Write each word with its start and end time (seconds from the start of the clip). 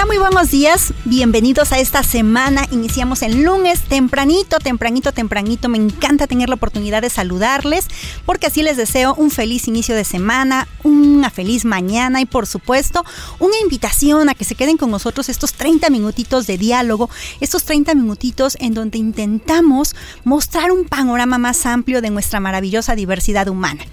Hola, 0.00 0.06
muy 0.06 0.16
buenos 0.16 0.50
días. 0.50 0.94
Bienvenidos 1.04 1.72
a 1.72 1.78
esta 1.78 2.02
semana. 2.02 2.66
Iniciamos 2.70 3.20
el 3.20 3.42
lunes 3.42 3.82
tempranito, 3.82 4.56
tempranito, 4.56 5.12
tempranito. 5.12 5.68
Me 5.68 5.76
encanta 5.76 6.26
tener 6.26 6.48
la 6.48 6.54
oportunidad 6.54 7.02
de 7.02 7.10
saludarles 7.10 7.86
porque 8.24 8.46
así 8.46 8.62
les 8.62 8.78
deseo 8.78 9.14
un 9.14 9.30
feliz 9.30 9.68
inicio 9.68 9.94
de 9.94 10.04
semana, 10.04 10.66
una 10.84 11.28
feliz 11.28 11.66
mañana 11.66 12.22
y 12.22 12.24
por 12.24 12.46
supuesto 12.46 13.04
una 13.40 13.58
invitación 13.62 14.30
a 14.30 14.34
que 14.34 14.46
se 14.46 14.54
queden 14.54 14.78
con 14.78 14.90
nosotros 14.90 15.28
estos 15.28 15.52
30 15.52 15.90
minutitos 15.90 16.46
de 16.46 16.56
diálogo, 16.56 17.10
estos 17.42 17.64
30 17.64 17.94
minutitos 17.94 18.56
en 18.58 18.72
donde 18.72 18.96
intentamos 18.96 19.94
mostrar 20.24 20.72
un 20.72 20.86
panorama 20.86 21.36
más 21.36 21.66
amplio 21.66 22.00
de 22.00 22.08
nuestra 22.08 22.40
maravillosa 22.40 22.94
diversidad 22.94 23.48
humana. 23.48 23.84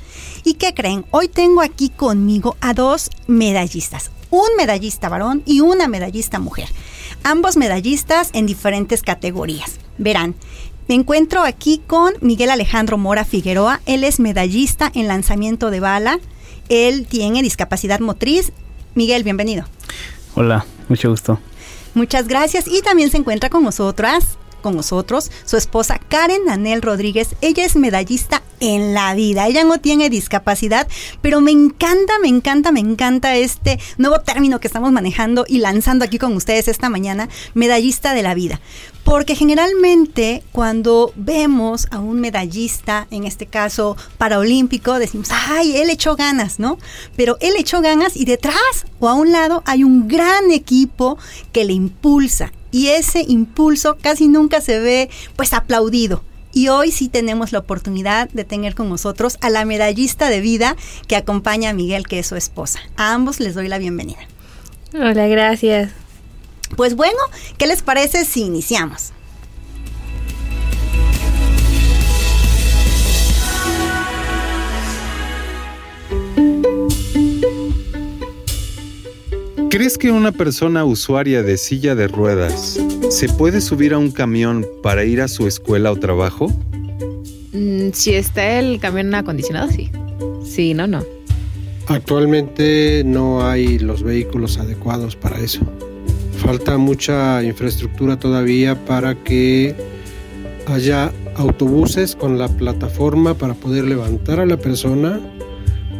¿Y 0.45 0.53
qué 0.53 0.73
creen? 0.73 1.03
Hoy 1.11 1.27
tengo 1.27 1.59
aquí 1.59 1.89
conmigo 1.89 2.55
a 2.61 2.73
dos 2.73 3.09
medallistas 3.27 4.11
un 4.29 4.47
medallista 4.57 5.09
varón 5.09 5.43
y 5.45 5.61
una 5.61 5.87
medallista 5.87 6.39
mujer. 6.39 6.69
Ambos 7.23 7.57
medallistas 7.57 8.29
en 8.33 8.45
diferentes 8.45 9.01
categorías. 9.01 9.79
Verán, 9.97 10.35
me 10.87 10.95
encuentro 10.95 11.43
aquí 11.43 11.81
con 11.85 12.13
Miguel 12.21 12.49
Alejandro 12.49 12.97
Mora 12.97 13.25
Figueroa. 13.25 13.81
Él 13.85 14.03
es 14.03 14.19
medallista 14.19 14.91
en 14.93 15.07
lanzamiento 15.07 15.69
de 15.69 15.79
bala. 15.79 16.19
Él 16.69 17.07
tiene 17.07 17.41
discapacidad 17.41 17.99
motriz. 17.99 18.51
Miguel, 18.95 19.23
bienvenido. 19.23 19.65
Hola, 20.35 20.65
mucho 20.87 21.09
gusto. 21.09 21.39
Muchas 21.93 22.27
gracias. 22.27 22.67
Y 22.67 22.81
también 22.81 23.09
se 23.11 23.17
encuentra 23.17 23.49
con 23.49 23.63
nosotras 23.63 24.37
con 24.61 24.75
nosotros 24.75 25.31
su 25.45 25.57
esposa 25.57 25.99
Karen 25.99 26.49
Anel 26.49 26.81
Rodríguez. 26.81 27.35
Ella 27.41 27.65
es 27.65 27.75
medallista 27.75 28.41
en 28.59 28.93
la 28.93 29.13
vida. 29.13 29.47
Ella 29.47 29.63
no 29.63 29.79
tiene 29.79 30.09
discapacidad, 30.09 30.87
pero 31.21 31.41
me 31.41 31.51
encanta, 31.51 32.19
me 32.21 32.27
encanta, 32.27 32.71
me 32.71 32.79
encanta 32.79 33.35
este 33.35 33.79
nuevo 33.97 34.19
término 34.21 34.59
que 34.59 34.67
estamos 34.67 34.91
manejando 34.91 35.45
y 35.47 35.59
lanzando 35.59 36.05
aquí 36.05 36.17
con 36.17 36.35
ustedes 36.35 36.67
esta 36.67 36.89
mañana, 36.89 37.29
medallista 37.53 38.13
de 38.13 38.23
la 38.23 38.33
vida. 38.33 38.59
Porque 39.03 39.35
generalmente 39.35 40.43
cuando 40.51 41.13
vemos 41.15 41.87
a 41.91 41.99
un 41.99 42.19
medallista, 42.19 43.07
en 43.09 43.23
este 43.23 43.45
caso 43.45 43.95
paraolímpico, 44.17 44.99
decimos, 44.99 45.29
ay, 45.31 45.77
él 45.77 45.89
echó 45.89 46.17
ganas, 46.17 46.59
¿no? 46.59 46.77
Pero 47.15 47.37
él 47.39 47.53
echó 47.57 47.81
ganas 47.81 48.17
y 48.17 48.25
detrás 48.25 48.85
o 48.99 49.07
a 49.07 49.13
un 49.13 49.31
lado 49.31 49.63
hay 49.65 49.85
un 49.85 50.09
gran 50.09 50.51
equipo 50.51 51.17
que 51.53 51.63
le 51.63 51.73
impulsa 51.73 52.51
y 52.71 52.87
ese 52.89 53.23
impulso 53.27 53.97
casi 54.01 54.27
nunca 54.27 54.61
se 54.61 54.79
ve 54.79 55.09
pues 55.35 55.53
aplaudido. 55.53 56.23
Y 56.57 56.69
hoy 56.69 56.91
sí 56.91 57.07
tenemos 57.07 57.51
la 57.51 57.59
oportunidad 57.59 58.29
de 58.29 58.43
tener 58.43 58.73
con 58.73 58.89
nosotros 58.89 59.37
a 59.41 59.51
la 59.51 59.63
medallista 59.63 60.27
de 60.27 60.41
vida 60.41 60.75
que 61.07 61.15
acompaña 61.15 61.69
a 61.69 61.73
Miguel, 61.73 62.07
que 62.07 62.17
es 62.17 62.25
su 62.25 62.35
esposa. 62.35 62.79
A 62.95 63.13
ambos 63.13 63.39
les 63.39 63.53
doy 63.53 63.67
la 63.67 63.77
bienvenida. 63.77 64.17
Hola, 64.91 65.27
gracias. 65.27 65.91
Pues 66.75 66.95
bueno, 66.95 67.19
¿qué 67.59 67.67
les 67.67 67.83
parece 67.83 68.25
si 68.25 68.41
iniciamos? 68.41 69.13
¿Crees 79.77 79.99
que 79.99 80.11
una 80.11 80.31
persona 80.31 80.85
usuaria 80.85 81.43
de 81.43 81.55
silla 81.55 81.93
de 81.93 82.07
ruedas 82.07 82.79
se 83.11 83.29
puede 83.29 83.61
subir 83.61 83.93
a 83.93 83.99
un 83.99 84.09
camión 84.09 84.65
para 84.81 85.05
ir 85.05 85.21
a 85.21 85.27
su 85.27 85.45
escuela 85.45 85.91
o 85.91 85.95
trabajo? 85.95 86.47
Mm, 87.53 87.91
si 87.93 88.15
está 88.15 88.57
el 88.57 88.79
camión 88.79 89.13
acondicionado, 89.13 89.69
sí. 89.69 89.91
Sí, 90.43 90.73
no, 90.73 90.87
no. 90.87 91.03
Actualmente 91.85 93.03
no 93.05 93.47
hay 93.47 93.77
los 93.77 94.01
vehículos 94.01 94.57
adecuados 94.57 95.15
para 95.15 95.39
eso. 95.39 95.59
Falta 96.39 96.79
mucha 96.79 97.43
infraestructura 97.43 98.17
todavía 98.17 98.83
para 98.83 99.13
que 99.23 99.75
haya 100.65 101.11
autobuses 101.35 102.15
con 102.15 102.39
la 102.39 102.47
plataforma 102.47 103.35
para 103.35 103.53
poder 103.53 103.85
levantar 103.85 104.39
a 104.39 104.47
la 104.47 104.57
persona, 104.57 105.21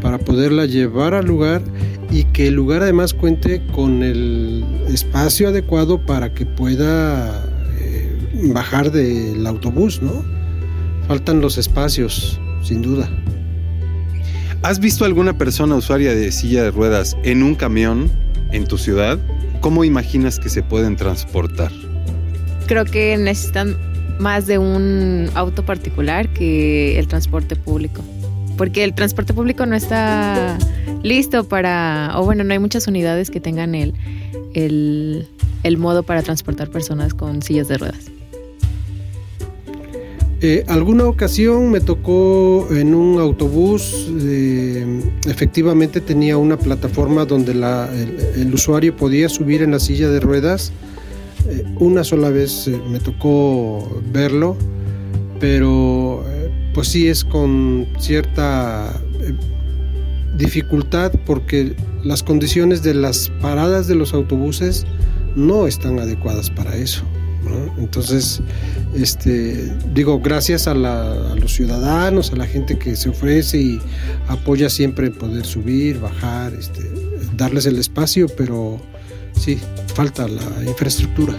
para 0.02 0.18
poderla 0.18 0.66
llevar 0.66 1.14
al 1.14 1.28
lugar 1.28 1.62
y 2.10 2.24
que 2.26 2.48
el 2.48 2.54
lugar 2.54 2.84
además 2.84 3.14
cuente 3.14 3.62
con 3.74 4.04
el 4.04 4.64
espacio 4.88 5.50
adecuado 5.50 6.06
para 6.06 6.34
que 6.34 6.46
pueda 6.46 7.44
eh, 7.80 8.18
bajar 8.54 8.92
del 8.92 9.46
autobús, 9.46 10.02
¿no? 10.02 10.24
Faltan 11.08 11.42
los 11.42 11.58
espacios, 11.58 12.40
sin 12.62 12.82
duda. 12.82 13.10
¿Has 14.64 14.80
visto 14.80 15.06
alguna 15.06 15.38
persona 15.38 15.76
usuaria 15.76 16.14
de 16.14 16.32
silla 16.32 16.64
de 16.64 16.72
ruedas 16.72 17.16
en 17.24 17.44
un 17.44 17.56
camión 17.56 18.10
en 18.52 18.66
tu 18.66 18.78
ciudad? 18.78 19.20
¿Cómo 19.62 19.84
imaginas 19.84 20.40
que 20.40 20.50
se 20.50 20.64
pueden 20.64 20.96
transportar? 20.96 21.72
Creo 22.68 22.86
que 22.86 23.18
necesitan 23.18 23.78
más 24.20 24.48
de 24.48 24.58
un 24.58 25.30
auto 25.36 25.64
particular 25.64 26.28
que 26.34 26.98
el 26.98 27.08
transporte 27.08 27.56
público 27.56 28.04
porque 28.58 28.84
el 28.84 28.94
transporte 28.94 29.34
público 29.34 29.66
no 29.66 29.76
está 29.76 30.58
listo 31.04 31.48
para, 31.48 32.12
o 32.16 32.26
bueno, 32.26 32.44
no 32.44 32.54
hay 32.54 32.60
muchas 32.60 32.88
unidades 32.88 33.30
que 33.30 33.40
tengan 33.40 33.76
el, 33.76 33.94
el, 34.54 35.78
modo 35.78 36.04
para 36.04 36.24
transportar 36.24 36.70
personas 36.70 37.14
con 37.14 37.42
sillas 37.42 37.68
de 37.68 37.78
ruedas. 37.78 38.12
Eh, 40.40 40.64
alguna 40.68 41.06
ocasión 41.06 41.72
me 41.72 41.80
tocó 41.80 42.68
en 42.72 42.94
un 42.94 43.20
autobús, 43.20 44.08
eh, 44.22 45.02
efectivamente 45.26 46.00
tenía 46.00 46.38
una 46.38 46.58
plataforma 46.58 47.26
donde 47.26 47.56
la, 47.56 47.90
el, 48.36 48.54
usuario 48.54 48.96
podía 48.96 49.30
subir 49.30 49.64
en 49.64 49.72
la 49.72 49.80
silla 49.80 50.10
de 50.10 50.20
ruedas. 50.20 50.72
Eh, 51.50 51.64
una 51.80 52.04
sola 52.04 52.30
vez 52.30 52.70
me 52.90 53.00
tocó 53.00 54.02
verlo, 54.12 54.56
pero 55.40 56.24
pues 56.78 56.90
sí 56.90 57.08
es 57.08 57.26
con 57.26 57.88
cierta 57.98 59.02
eh, 59.20 59.34
dificultad 60.38 61.12
porque 61.26 61.76
las 62.04 62.22
condiciones 62.22 62.84
de 62.84 62.94
las 62.94 63.32
paradas 63.42 63.88
de 63.88 63.96
los 63.96 64.14
autobuses 64.14 64.86
no 65.36 65.66
están 65.66 65.98
adecuadas 65.98 66.52
para 66.52 66.76
eso. 66.76 67.02
Entonces, 67.80 68.42
este, 68.94 69.76
digo, 69.96 70.20
gracias 70.20 70.68
a, 70.68 70.76
los 70.76 71.52
ciudadanos, 71.52 72.32
a 72.32 72.36
la 72.36 72.46
gente 72.46 72.78
que 72.78 72.96
se 72.96 73.10
ofrece 73.10 73.58
y 73.58 73.82
apoya 74.28 74.70
siempre 74.70 75.10
poder 75.10 75.48
subir, 75.48 76.00
bajar, 76.00 76.54
este, 76.54 76.84
darles 77.36 77.66
el 77.66 77.80
espacio, 77.80 78.28
pero 78.38 78.80
sí, 79.36 79.58
falta 79.96 80.28
la 80.28 80.64
infraestructura. 80.64 81.34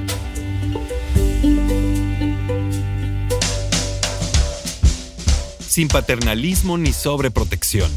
Sin 5.79 5.87
paternalismo 5.87 6.77
ni 6.77 6.93
sobreprotección. 6.93 7.89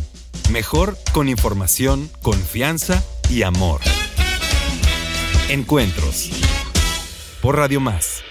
Mejor 0.51 0.95
con 1.13 1.27
información, 1.29 2.11
confianza 2.21 3.03
y 3.27 3.41
amor. 3.41 3.81
Encuentros. 5.49 6.29
Por 7.41 7.55
Radio 7.57 7.79
Más. 7.79 8.21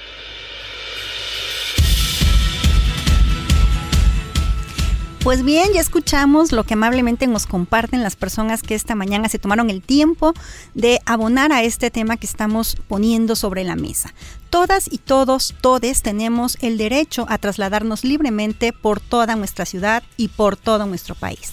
Pues 5.22 5.44
bien, 5.44 5.66
ya 5.74 5.82
escuchamos 5.82 6.50
lo 6.50 6.64
que 6.64 6.72
amablemente 6.72 7.26
nos 7.26 7.46
comparten 7.46 8.02
las 8.02 8.16
personas 8.16 8.62
que 8.62 8.74
esta 8.74 8.94
mañana 8.94 9.28
se 9.28 9.38
tomaron 9.38 9.68
el 9.68 9.82
tiempo 9.82 10.32
de 10.74 10.98
abonar 11.04 11.52
a 11.52 11.62
este 11.62 11.90
tema 11.90 12.16
que 12.16 12.24
estamos 12.24 12.76
poniendo 12.88 13.36
sobre 13.36 13.62
la 13.62 13.76
mesa. 13.76 14.14
Todas 14.48 14.90
y 14.90 14.96
todos, 14.96 15.54
todes 15.60 16.00
tenemos 16.00 16.56
el 16.62 16.78
derecho 16.78 17.26
a 17.28 17.36
trasladarnos 17.36 18.02
libremente 18.02 18.72
por 18.72 18.98
toda 18.98 19.36
nuestra 19.36 19.66
ciudad 19.66 20.02
y 20.16 20.28
por 20.28 20.56
todo 20.56 20.86
nuestro 20.86 21.14
país. 21.14 21.52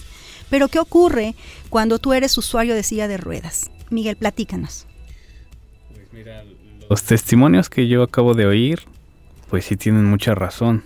Pero 0.50 0.70
¿qué 0.70 0.80
ocurre 0.80 1.36
cuando 1.70 2.00
tú 2.00 2.13
eres 2.13 2.38
usuario 2.38 2.74
de 2.74 2.84
silla 2.84 3.10
de 3.10 3.18
ruedas? 3.18 3.70
Miguel, 3.90 4.16
platícanos. 4.16 4.88
Pues 5.94 6.08
mira, 6.13 6.46
los 6.90 7.04
testimonios 7.04 7.70
que 7.70 7.90
yo 7.90 8.02
acabo 8.02 8.34
de 8.34 8.46
oír, 8.46 8.84
pues 9.50 9.66
sí 9.66 9.75
tienen 9.75 10.06
mucha 10.06 10.36
razón 10.36 10.86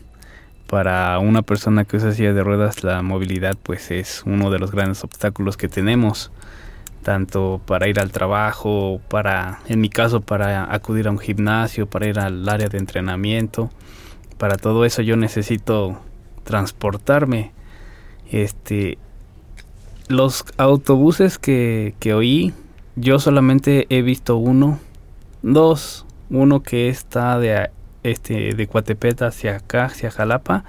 para 0.72 1.20
una 1.20 1.42
persona 1.42 1.84
que 1.84 1.98
usa 1.98 2.14
silla 2.14 2.32
de 2.32 2.46
ruedas 2.46 2.86
la 2.86 3.02
movilidad 3.02 3.58
pues 3.62 3.92
es 3.92 4.24
uno 4.26 4.50
de 4.50 4.58
los 4.58 4.72
grandes 4.72 5.04
obstáculos 5.04 5.58
que 5.58 5.68
tenemos 5.68 6.32
tanto 7.04 7.60
para 7.66 7.90
ir 7.90 8.00
al 8.00 8.14
trabajo, 8.14 9.02
para 9.10 9.60
en 9.68 9.82
mi 9.82 9.90
caso 9.90 10.22
para 10.22 10.74
acudir 10.74 11.10
a 11.10 11.12
un 11.12 11.20
gimnasio, 11.20 11.88
para 11.88 12.08
ir 12.08 12.20
al 12.20 12.48
área 12.48 12.70
de 12.70 12.78
entrenamiento. 12.78 13.70
Para 14.38 14.56
todo 14.56 14.86
eso 14.86 15.02
yo 15.02 15.18
necesito 15.18 16.00
transportarme. 16.46 17.52
Este 18.32 18.98
los 20.08 20.46
autobuses 20.56 21.38
que, 21.38 21.94
oí, 22.16 22.54
yo 22.96 23.20
solamente 23.20 23.88
he 23.90 24.04
visto 24.04 24.38
uno, 24.38 24.80
dos, 25.42 26.06
uno 26.30 26.64
que 26.64 26.88
está 26.88 27.40
de 27.40 27.72
este 28.04 28.54
de 28.54 28.68
Cuatepeta 28.68 29.28
hacia 29.28 29.58
acá, 29.58 29.86
hacia 29.86 30.12
Jalapa, 30.12 30.64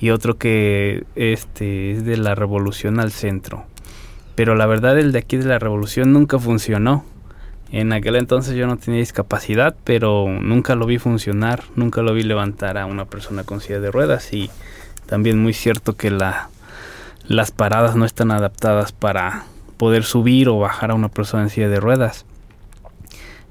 y 0.00 0.10
otro 0.10 0.38
que 0.38 1.04
este 1.14 1.92
es 1.92 2.04
de 2.04 2.16
la 2.16 2.34
Revolución 2.34 3.00
al 3.00 3.12
centro. 3.12 3.64
Pero 4.34 4.54
la 4.54 4.66
verdad 4.66 4.98
el 4.98 5.12
de 5.12 5.18
aquí 5.18 5.36
de 5.36 5.44
la 5.44 5.58
Revolución 5.58 6.12
nunca 6.12 6.38
funcionó. 6.38 7.04
En 7.70 7.92
aquel 7.92 8.16
entonces 8.16 8.56
yo 8.56 8.66
no 8.66 8.78
tenía 8.78 9.00
discapacidad, 9.00 9.76
pero 9.84 10.26
nunca 10.28 10.74
lo 10.74 10.86
vi 10.86 10.98
funcionar, 10.98 11.62
nunca 11.76 12.02
lo 12.02 12.14
vi 12.14 12.22
levantar 12.22 12.78
a 12.78 12.86
una 12.86 13.04
persona 13.04 13.44
con 13.44 13.60
silla 13.60 13.78
de 13.80 13.90
ruedas 13.90 14.32
y 14.32 14.50
también 15.06 15.40
muy 15.40 15.52
cierto 15.52 15.96
que 15.96 16.10
la, 16.10 16.48
las 17.26 17.50
paradas 17.50 17.94
no 17.94 18.04
están 18.04 18.30
adaptadas 18.30 18.92
para 18.92 19.44
poder 19.76 20.04
subir 20.04 20.48
o 20.48 20.58
bajar 20.58 20.90
a 20.90 20.94
una 20.94 21.08
persona 21.08 21.44
en 21.44 21.50
silla 21.50 21.68
de 21.68 21.80
ruedas. 21.80 22.26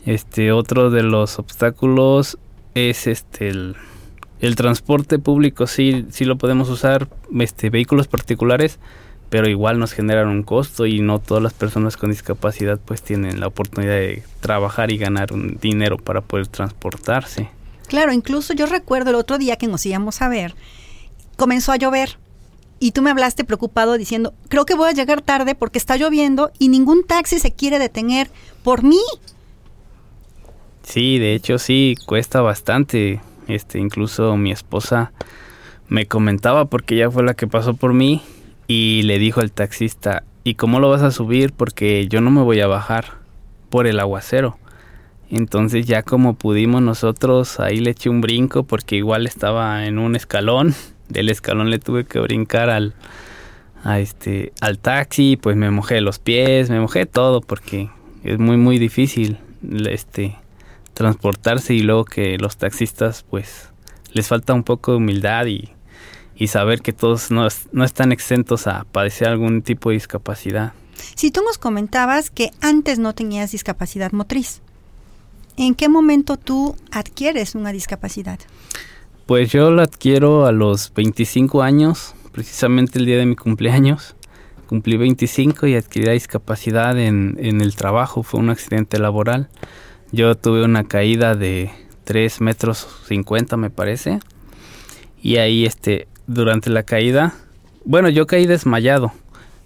Este 0.06 0.52
otro 0.52 0.90
de 0.90 1.04
los 1.04 1.40
obstáculos 1.40 2.38
es 2.80 3.08
este 3.08 3.50
el, 3.50 3.76
transporte 4.56 5.20
público 5.20 5.68
sí, 5.68 6.06
sí 6.12 6.26
lo 6.26 6.38
podemos 6.38 6.70
usar, 6.70 7.08
este, 7.40 7.70
vehículos 7.70 8.08
particulares, 8.08 8.80
pero 9.30 9.50
igual 9.50 9.80
nos 9.80 9.92
generan 9.92 10.28
un 10.30 10.44
costo 10.44 10.86
y 10.86 11.02
no 11.02 11.20
todas 11.20 11.44
las 11.44 11.54
personas 11.54 11.98
con 11.98 12.10
discapacidad 12.10 12.80
pues 12.84 13.02
tienen 13.02 13.40
la 13.40 13.48
oportunidad 13.48 13.94
de 13.94 14.24
trabajar 14.40 14.92
y 14.92 14.98
ganar 14.98 15.34
un 15.34 15.58
dinero 15.62 15.98
para 15.98 16.22
poder 16.22 16.48
transportarse. 16.48 17.50
Claro, 17.88 18.14
incluso 18.14 18.54
yo 18.54 18.66
recuerdo 18.66 19.10
el 19.10 19.16
otro 19.16 19.38
día 19.38 19.56
que 19.56 19.68
nos 19.68 19.86
íbamos 19.86 20.22
a 20.22 20.30
ver, 20.30 20.56
comenzó 21.36 21.72
a 21.72 21.78
llover 21.78 22.18
y 22.80 22.92
tú 22.92 23.02
me 23.02 23.12
hablaste 23.12 23.44
preocupado 23.44 23.98
diciendo, 23.98 24.34
creo 24.48 24.66
que 24.66 24.76
voy 24.76 24.90
a 24.90 24.94
llegar 24.94 25.22
tarde 25.22 25.54
porque 25.54 25.78
está 25.78 25.98
lloviendo 25.98 26.52
y 26.60 26.70
ningún 26.70 27.06
taxi 27.06 27.40
se 27.40 27.52
quiere 27.52 27.78
detener 27.78 28.30
por 28.64 28.84
mí. 28.84 29.02
Sí, 30.90 31.20
de 31.20 31.36
hecho 31.36 31.60
sí, 31.60 31.96
cuesta 32.08 32.42
bastante. 32.42 33.22
Este, 33.48 33.78
incluso 33.78 34.36
mi 34.38 34.52
esposa 34.52 35.12
me 35.88 36.08
comentaba 36.08 36.66
porque 36.66 36.96
ella 36.96 37.12
fue 37.12 37.24
la 37.24 37.36
que 37.36 37.46
pasó 37.46 37.76
por 37.76 37.94
mí 37.94 38.24
y 38.66 39.04
le 39.04 39.20
dijo 39.20 39.40
al 39.40 39.52
taxista, 39.52 40.24
¿y 40.44 40.56
cómo 40.56 40.80
lo 40.80 40.90
vas 40.90 41.04
a 41.04 41.12
subir? 41.12 41.54
Porque 41.54 42.08
yo 42.08 42.22
no 42.22 42.32
me 42.32 42.42
voy 42.42 42.60
a 42.62 42.66
bajar 42.66 43.20
por 43.70 43.86
el 43.86 44.00
aguacero. 44.00 44.58
Entonces 45.30 45.86
ya 45.86 46.02
como 46.02 46.34
pudimos 46.34 46.82
nosotros, 46.82 47.60
ahí 47.60 47.78
le 47.78 47.92
eché 47.92 48.10
un 48.10 48.22
brinco 48.22 48.64
porque 48.64 48.96
igual 48.96 49.28
estaba 49.28 49.86
en 49.86 50.00
un 50.00 50.16
escalón. 50.16 50.74
Del 51.08 51.30
escalón 51.30 51.70
le 51.70 51.78
tuve 51.78 52.06
que 52.06 52.20
brincar 52.20 52.72
al, 52.72 52.96
a 53.84 54.00
este, 54.00 54.54
al 54.60 54.80
taxi, 54.80 55.38
pues 55.38 55.56
me 55.56 55.70
mojé 55.70 56.02
los 56.02 56.18
pies, 56.18 56.72
me 56.72 56.80
mojé 56.80 57.06
todo 57.06 57.42
porque 57.42 57.92
es 58.24 58.40
muy 58.40 58.58
muy 58.58 58.80
difícil 58.80 59.38
este 59.88 60.36
transportarse 61.00 61.74
y 61.74 61.80
luego 61.80 62.04
que 62.04 62.38
los 62.38 62.58
taxistas 62.58 63.24
pues 63.24 63.70
les 64.12 64.28
falta 64.28 64.54
un 64.54 64.64
poco 64.64 64.92
de 64.92 64.98
humildad 64.98 65.46
y, 65.46 65.72
saber 66.48 66.82
que 66.82 66.92
todos 66.92 67.32
no, 67.32 67.48
no, 67.72 67.86
están 67.86 68.12
exentos 68.12 68.68
a 68.68 68.84
padecer 68.84 69.30
algún 69.30 69.62
tipo 69.62 69.90
de 69.90 69.94
discapacidad. 69.94 70.74
Si 71.16 71.32
tú 71.32 71.42
nos 71.42 71.58
comentabas 71.58 72.30
que 72.30 72.52
antes 72.60 73.00
no 73.00 73.16
tenías 73.16 73.52
discapacidad 73.52 74.12
motriz, 74.12 74.62
¿en 75.56 75.74
qué 75.74 75.88
momento 75.88 76.36
tú 76.36 76.76
adquieres 76.92 77.56
una 77.56 77.72
discapacidad? 77.72 78.40
Pues 79.26 79.52
yo 79.54 79.72
la 79.72 79.84
adquiero 79.84 80.48
a 80.48 80.52
los 80.52 80.94
25 80.94 81.62
años, 81.62 82.14
precisamente 82.34 83.00
el 83.00 83.06
día 83.06 83.18
de 83.18 83.26
mi 83.26 83.38
cumpleaños. 83.38 84.18
Cumplí 84.68 84.98
25 84.98 85.66
y 85.68 85.76
adquirí 85.76 86.08
la 86.08 86.12
discapacidad 86.12 87.00
en, 87.00 87.38
en 87.40 87.62
el 87.62 87.76
trabajo, 87.76 88.22
fue 88.22 88.42
un 88.42 88.50
accidente 88.50 89.00
laboral. 89.00 89.50
Yo 90.12 90.36
tuve 90.36 90.64
una 90.64 90.84
caída 90.86 91.36
de 91.36 91.72
3 92.06 92.42
metros 92.42 92.88
50 93.08 93.58
me 93.58 93.70
parece. 93.70 94.20
Y 95.22 95.38
ahí 95.38 95.66
este, 95.66 96.08
durante 96.28 96.70
la 96.70 96.84
caída, 96.84 97.34
bueno, 97.86 98.10
yo 98.10 98.26
caí 98.26 98.48
desmayado. 98.48 99.12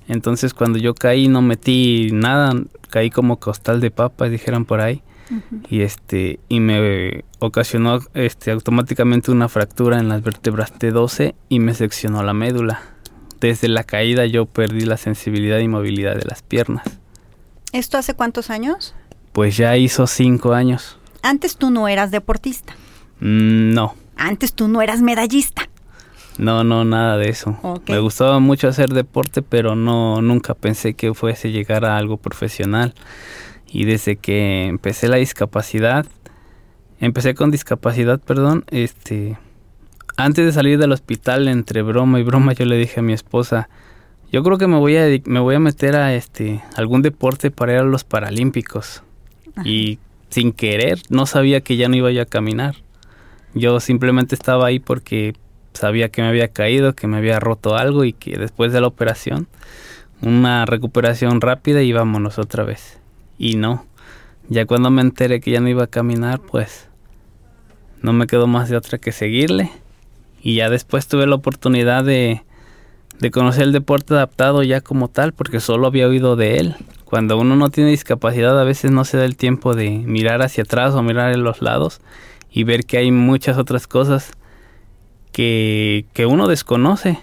Entonces 0.07 0.53
cuando 0.53 0.77
yo 0.79 0.93
caí 0.93 1.27
no 1.27 1.41
metí 1.41 2.09
nada, 2.11 2.53
caí 2.89 3.09
como 3.09 3.39
costal 3.39 3.79
de 3.79 3.91
papa, 3.91 4.29
dijeran 4.29 4.65
por 4.65 4.81
ahí. 4.81 5.01
Y 5.69 5.81
este 5.81 6.39
y 6.49 6.59
me 6.59 7.23
ocasionó 7.39 7.99
este 8.13 8.51
automáticamente 8.51 9.31
una 9.31 9.47
fractura 9.47 9.97
en 9.97 10.09
las 10.09 10.21
vértebras 10.21 10.73
T12 10.73 11.33
y 11.49 11.59
me 11.59 11.73
seccionó 11.73 12.21
la 12.23 12.33
médula. 12.33 12.81
Desde 13.39 13.67
la 13.67 13.83
caída 13.83 14.25
yo 14.25 14.45
perdí 14.45 14.81
la 14.81 14.97
sensibilidad 14.97 15.59
y 15.59 15.67
movilidad 15.67 16.15
de 16.17 16.25
las 16.25 16.43
piernas. 16.43 16.85
¿Esto 17.71 17.97
hace 17.97 18.13
cuántos 18.13 18.51
años? 18.51 18.93
Pues 19.33 19.57
ya 19.57 19.75
hizo 19.77 20.05
cinco 20.05 20.53
años. 20.53 20.97
Antes 21.23 21.57
tú 21.57 21.71
no 21.71 21.87
eras 21.87 22.11
deportista. 22.11 22.73
Mm, 23.19 23.73
no. 23.73 23.95
Antes 24.15 24.53
tú 24.53 24.67
no 24.67 24.81
eras 24.81 25.01
medallista. 25.01 25.69
No, 26.37 26.63
no, 26.63 26.85
nada 26.85 27.17
de 27.17 27.29
eso. 27.29 27.57
Me 27.87 27.99
gustaba 27.99 28.39
mucho 28.39 28.67
hacer 28.67 28.89
deporte, 28.89 29.41
pero 29.41 29.75
no, 29.75 30.21
nunca 30.21 30.53
pensé 30.53 30.93
que 30.93 31.13
fuese 31.13 31.51
llegar 31.51 31.83
a 31.83 31.97
algo 31.97 32.17
profesional. 32.17 32.93
Y 33.67 33.85
desde 33.85 34.17
que 34.17 34.65
empecé 34.65 35.07
la 35.07 35.17
discapacidad, 35.17 36.05
empecé 36.99 37.33
con 37.33 37.49
discapacidad, 37.49 38.19
perdón, 38.19 38.65
este, 38.69 39.37
antes 40.15 40.45
de 40.45 40.51
salir 40.51 40.77
del 40.77 40.91
hospital, 40.91 41.47
entre 41.47 41.81
broma 41.81 42.19
y 42.19 42.23
broma, 42.23 42.53
yo 42.53 42.65
le 42.65 42.77
dije 42.77 42.99
a 42.99 43.03
mi 43.03 43.13
esposa, 43.13 43.69
yo 44.31 44.43
creo 44.43 44.57
que 44.59 44.67
me 44.67 44.77
voy 44.77 44.97
a, 44.97 45.07
me 45.25 45.39
voy 45.39 45.55
a 45.55 45.59
meter 45.59 45.95
a 45.95 46.13
este, 46.13 46.63
algún 46.75 47.01
deporte 47.01 47.49
para 47.49 47.73
ir 47.73 47.79
a 47.79 47.83
los 47.83 48.03
Paralímpicos 48.03 49.03
y 49.63 49.99
sin 50.29 50.51
querer 50.51 50.99
no 51.09 51.25
sabía 51.25 51.61
que 51.61 51.77
ya 51.77 51.87
no 51.87 51.95
iba 51.95 52.11
yo 52.11 52.21
a 52.21 52.25
caminar. 52.25 52.75
Yo 53.53 53.79
simplemente 53.79 54.35
estaba 54.35 54.65
ahí 54.65 54.79
porque 54.79 55.35
sabía 55.73 56.09
que 56.09 56.21
me 56.21 56.27
había 56.27 56.47
caído, 56.47 56.93
que 56.93 57.07
me 57.07 57.17
había 57.17 57.39
roto 57.39 57.75
algo 57.75 58.03
y 58.03 58.13
que 58.13 58.37
después 58.37 58.73
de 58.73 58.81
la 58.81 58.87
operación, 58.87 59.47
una 60.21 60.65
recuperación 60.65 61.41
rápida 61.41 61.81
y 61.81 61.91
vámonos 61.93 62.39
otra 62.39 62.63
vez. 62.63 62.99
Y 63.37 63.55
no, 63.55 63.85
ya 64.49 64.65
cuando 64.65 64.89
me 64.89 65.01
enteré 65.01 65.39
que 65.39 65.51
ya 65.51 65.59
no 65.59 65.69
iba 65.69 65.83
a 65.83 65.87
caminar, 65.87 66.39
pues 66.39 66.87
no 68.01 68.13
me 68.13 68.27
quedó 68.27 68.47
más 68.47 68.69
de 68.69 68.77
otra 68.77 68.97
que 68.97 69.11
seguirle. 69.11 69.71
Y 70.41 70.55
ya 70.55 70.69
después 70.69 71.07
tuve 71.07 71.25
la 71.27 71.35
oportunidad 71.35 72.03
de, 72.03 72.43
de 73.19 73.31
conocer 73.31 73.63
el 73.63 73.71
deporte 73.71 74.13
adaptado 74.13 74.63
ya 74.63 74.81
como 74.81 75.07
tal, 75.07 75.33
porque 75.33 75.59
solo 75.59 75.87
había 75.87 76.07
oído 76.07 76.35
de 76.35 76.57
él. 76.57 76.75
Cuando 77.05 77.37
uno 77.37 77.55
no 77.55 77.69
tiene 77.69 77.91
discapacidad 77.91 78.59
a 78.59 78.63
veces 78.63 78.91
no 78.91 79.05
se 79.05 79.17
da 79.17 79.25
el 79.25 79.37
tiempo 79.37 79.75
de 79.75 79.89
mirar 79.89 80.41
hacia 80.41 80.63
atrás 80.63 80.93
o 80.95 81.03
mirar 81.03 81.31
en 81.31 81.43
los 81.43 81.61
lados 81.61 82.01
y 82.51 82.63
ver 82.63 82.85
que 82.85 82.97
hay 82.97 83.11
muchas 83.11 83.57
otras 83.57 83.87
cosas 83.87 84.31
que, 85.31 86.05
que 86.13 86.25
uno 86.25 86.47
desconoce. 86.47 87.19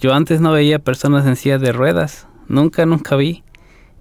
Yo 0.00 0.14
antes 0.14 0.40
no 0.40 0.52
veía 0.52 0.78
personas 0.78 1.26
en 1.26 1.36
silla 1.36 1.58
de 1.58 1.72
ruedas, 1.72 2.26
nunca, 2.48 2.84
nunca 2.86 3.16
vi. 3.16 3.42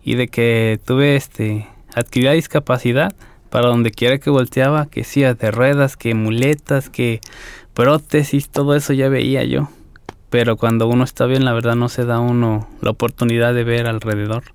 Y 0.03 0.15
de 0.15 0.27
que 0.27 0.79
tuve 0.83 1.15
este, 1.15 1.67
adquirí 1.93 2.29
discapacidad, 2.29 3.13
para 3.51 3.67
donde 3.67 3.91
quiera 3.91 4.17
que 4.17 4.29
volteaba, 4.29 4.87
que 4.87 5.03
silla 5.03 5.33
de 5.33 5.51
ruedas, 5.51 5.97
que 5.97 6.15
muletas, 6.15 6.89
que 6.89 7.19
prótesis, 7.73 8.49
todo 8.49 8.75
eso 8.75 8.93
ya 8.93 9.09
veía 9.09 9.43
yo. 9.43 9.69
Pero 10.31 10.55
cuando 10.55 10.87
uno 10.87 11.03
está 11.03 11.25
bien, 11.25 11.43
la 11.43 11.51
verdad 11.51 11.75
no 11.75 11.89
se 11.89 12.05
da 12.05 12.21
uno 12.21 12.69
la 12.81 12.89
oportunidad 12.89 13.53
de 13.53 13.65
ver 13.65 13.85
alrededor. 13.85 14.45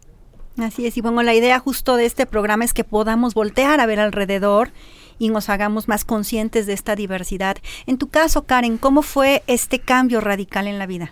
Así 0.57 0.87
es, 0.87 0.97
y 0.97 1.03
bueno, 1.03 1.23
la 1.23 1.35
idea 1.35 1.59
justo 1.59 1.97
de 1.97 2.07
este 2.07 2.25
programa 2.25 2.65
es 2.65 2.73
que 2.73 2.83
podamos 2.83 3.35
voltear 3.35 3.79
a 3.79 3.85
ver 3.85 4.01
alrededor 4.01 4.71
y 5.19 5.29
nos 5.29 5.51
hagamos 5.51 5.87
más 5.87 6.07
conscientes 6.07 6.65
de 6.65 6.73
esta 6.73 6.97
diversidad. 6.97 7.59
En 7.87 7.99
tu 7.99 8.09
caso, 8.09 8.45
Karen, 8.45 8.79
¿cómo 8.79 9.03
fue 9.03 9.43
este 9.47 9.79
cambio 9.79 10.23
radical 10.23 10.67
en 10.67 10.79
la 10.79 10.87
vida? 10.87 11.11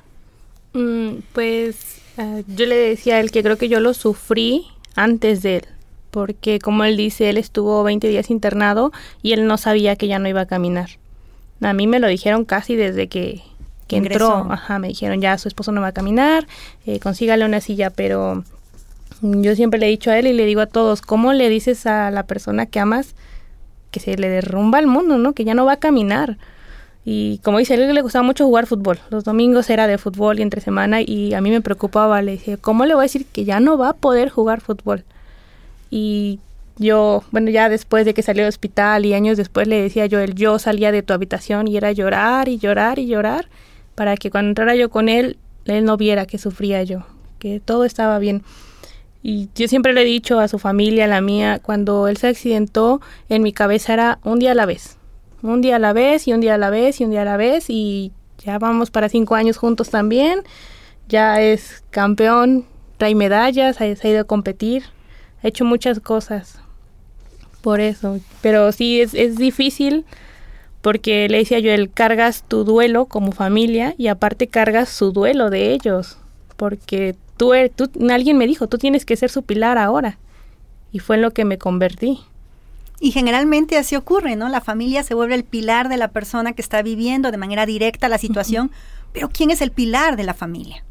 Mm, 0.73 1.17
pues 1.35 2.01
ah, 2.17 2.41
yo 2.49 2.65
le 2.65 2.77
decía 2.77 3.17
a 3.17 3.21
él 3.21 3.31
que 3.31 3.43
creo 3.43 3.59
que 3.59 3.69
yo 3.69 3.81
lo 3.81 3.93
sufrí 3.93 4.67
antes 4.97 5.43
de 5.43 5.57
él, 5.57 5.67
porque 6.11 6.59
como 6.59 6.85
él 6.85 6.97
dice, 6.97 7.29
él 7.29 7.37
estuvo 7.37 7.85
20 7.85 8.09
días 8.09 8.31
internado 8.31 8.93
y 9.21 9.35
él 9.35 9.47
no 9.47 9.59
sabía 9.59 9.97
que 9.97 10.09
ya 10.09 10.19
no 10.19 10.29
iba 10.29 10.41
a 10.41 10.47
caminar. 10.47 10.89
A 11.61 11.75
mí 11.75 11.87
me 11.87 12.01
lo 12.01 12.09
dijeron 12.09 12.47
casi 12.47 12.77
desde 12.77 13.09
que, 13.09 13.43
entró. 13.91 14.47
Ajá, 14.51 14.79
me 14.79 14.89
dijeron 14.89 15.21
ya 15.21 15.39
su 15.39 15.49
esposo 15.49 15.73
no 15.73 15.81
va 15.81 15.89
a 15.89 15.93
caminar, 15.93 16.47
eh, 16.87 17.01
consígale 17.01 17.45
una 17.45 17.61
silla, 17.61 17.91
pero 17.91 18.45
yo 19.23 19.55
siempre 19.55 19.79
le 19.79 19.87
he 19.87 19.91
dicho 19.91 20.11
a 20.11 20.19
él 20.19 20.27
y 20.27 20.33
le 20.33 20.45
digo 20.47 20.61
a 20.61 20.67
todos, 20.67 21.03
¿cómo 21.03 21.33
le 21.33 21.49
dices 21.49 21.87
a 21.87 22.11
la 22.11 22.25
persona 22.25 22.67
que 22.67 22.81
amas 22.81 23.15
que 23.91 24.01
se 24.01 24.17
le 24.17 24.29
derrumba 24.29 24.81
el 24.81 24.87
mundo, 24.87 25.19
¿no? 25.19 25.35
Que 25.35 25.45
ya 25.45 25.55
no 25.55 25.65
va 25.65 25.75
a 25.75 25.77
caminar. 25.77 26.37
Y 27.05 27.39
como 27.45 27.59
dice, 27.59 27.75
a 27.75 27.77
él 27.77 27.95
le 27.95 28.03
gustaba 28.03 28.25
mucho 28.25 28.45
jugar 28.45 28.67
fútbol. 28.67 28.99
Los 29.11 29.25
domingos 29.25 29.71
era 29.71 29.87
de 29.87 29.99
fútbol 29.99 30.39
y 30.39 30.43
entre 30.43 30.61
semana 30.61 31.01
y 31.01 31.35
a 31.35 31.41
mí 31.41 31.51
me 31.51 31.61
preocupaba. 31.61 32.21
Le 32.23 32.33
dije, 32.33 32.57
¿cómo 32.57 32.87
le 32.87 32.95
voy 32.95 33.03
a 33.03 33.05
decir 33.05 33.27
que 33.27 33.45
ya 33.45 33.61
no 33.61 33.79
va 33.79 33.91
a 33.91 33.93
poder 33.93 34.31
jugar 34.31 34.61
fútbol? 34.61 35.05
Y 35.91 36.41
yo, 36.79 37.23
bueno, 37.31 37.51
ya 37.51 37.69
después 37.69 38.05
de 38.05 38.15
que 38.15 38.23
salió 38.23 38.43
del 38.43 38.49
hospital 38.49 39.07
y 39.07 39.15
años 39.15 39.37
después 39.37 39.69
le 39.69 39.81
decía 39.81 40.07
yo, 40.07 40.19
él, 40.19 40.35
yo 40.35 40.59
salía 40.59 40.91
de 40.93 41.03
tu 41.03 41.13
habitación 41.13 41.69
y 41.69 41.77
era 41.77 41.93
llorar 41.93 42.49
y 42.49 42.59
llorar 42.59 42.99
y 42.99 43.07
llorar 43.07 43.49
para 43.95 44.17
que 44.17 44.31
cuando 44.31 44.51
entrara 44.51 44.75
yo 44.75 44.91
con 44.91 45.09
él, 45.09 45.39
él 45.67 45.85
no 45.85 45.97
viera 45.97 46.27
que 46.27 46.39
sufría 46.39 46.83
yo, 46.83 47.05
que 47.39 47.61
todo 47.61 47.85
estaba 47.85 48.19
bien. 48.19 48.43
Y 49.23 49.49
yo 49.55 49.69
siempre 49.69 49.95
le 49.95 50.03
he 50.03 50.05
dicho 50.05 50.39
a 50.39 50.49
su 50.49 50.59
familia, 50.59 51.07
a 51.07 51.09
la 51.09 51.21
mía, 51.21 51.59
cuando 51.63 52.09
él 52.09 52.17
se 52.17 52.29
accidentó, 52.29 53.01
en 53.29 53.43
mi 53.43 53.53
cabeza 53.53 53.95
era 53.95 54.19
un 54.23 54.39
día 54.39 54.53
a 54.53 54.55
la 54.55 54.67
vez. 54.67 54.99
Un 55.43 55.61
día 55.61 55.77
a 55.77 55.79
la 55.79 55.93
vez 55.93 56.29
y 56.29 56.33
un 56.33 56.41
día 56.41 56.55
a 56.55 56.59
la 56.59 56.71
vez 56.71 57.01
y 57.01 57.05
un 57.05 57.11
día 57.11 57.23
a 57.23 57.25
la 57.25 57.37
vez 57.37 57.67
y 57.69 58.13
ya 58.39 58.59
vamos 58.59 58.91
para 58.91 59.09
cinco 59.09 59.35
años 59.35 59.57
juntos 59.57 59.91
también. 59.91 60.41
Ya 61.09 61.41
es 61.41 61.85
campeón, 61.91 62.67
trae 62.97 63.15
medallas, 63.15 63.81
ha, 63.81 63.87
ido 63.87 64.21
a 64.21 64.25
competir, 64.25 64.85
ha 65.43 65.49
hecho 65.49 65.65
muchas 65.65 66.01
cosas 66.01 66.61
por 67.63 67.81
eso. 67.81 68.21
Pero 68.43 68.73
sí 68.73 69.01
es 69.01 69.37
difícil 69.37 70.05
porque 70.85 71.31
le 71.31 71.39
decía 71.39 71.61
yo, 71.61 71.73
él 71.73 71.91
cargas 71.91 72.45
tu 72.47 72.63
duelo 72.63 73.07
como 73.07 73.33
familia 73.33 73.95
y 73.97 74.09
aparte 74.09 74.49
cargas 74.49 74.91
su 74.91 75.13
duelo 75.13 75.49
de 75.49 75.73
ellos, 75.73 76.19
porque 76.59 77.17
tú, 77.39 77.53
tú, 77.75 77.91
alguien 78.11 78.37
me 78.37 78.47
dijo, 78.47 78.67
tú 78.67 78.77
tienes 78.77 79.07
que 79.07 79.17
ser 79.17 79.31
su 79.31 79.45
pilar 79.45 79.79
ahora. 79.79 80.19
Y 80.93 80.99
fue 80.99 81.17
en 81.17 81.23
lo 81.23 81.31
que 81.31 81.47
me 81.47 81.57
convertí. 81.57 82.21
Y 83.01 83.13
generalmente 83.13 83.79
así 83.79 83.97
ocurre, 83.97 84.37
¿no? 84.37 84.51
La 84.51 84.61
familia 84.61 85.03
se 85.05 85.15
vuelve 85.15 85.37
el 85.37 85.45
pilar 85.45 85.89
de 85.89 85.97
la 85.97 86.09
persona 86.09 86.53
que 86.53 86.61
está 86.61 86.83
viviendo 86.83 87.31
de 87.31 87.39
manera 87.39 87.65
directa 87.65 88.11
la 88.11 88.19
situación, 88.19 88.71
pero 89.15 89.31
¿quién 89.31 89.51
es 89.51 89.63
el 89.63 89.71
pilar 89.71 90.17
de 90.17 90.25
la 90.25 90.35
familia? 90.35 90.85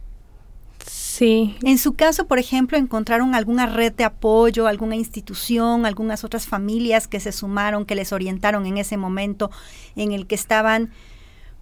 Sí. 1.23 1.55
En 1.63 1.77
su 1.77 1.93
caso, 1.93 2.27
por 2.27 2.37
ejemplo, 2.37 2.77
encontraron 2.77 3.33
alguna 3.33 3.65
red 3.65 3.93
de 3.93 4.03
apoyo, 4.03 4.67
alguna 4.67 4.97
institución, 4.97 5.85
algunas 5.85 6.25
otras 6.25 6.47
familias 6.47 7.07
que 7.07 7.21
se 7.21 7.31
sumaron, 7.31 7.85
que 7.85 7.95
les 7.95 8.11
orientaron 8.11 8.65
en 8.65 8.77
ese 8.77 8.97
momento 8.97 9.49
en 9.95 10.11
el 10.11 10.27
que 10.27 10.35
estaban, 10.35 10.91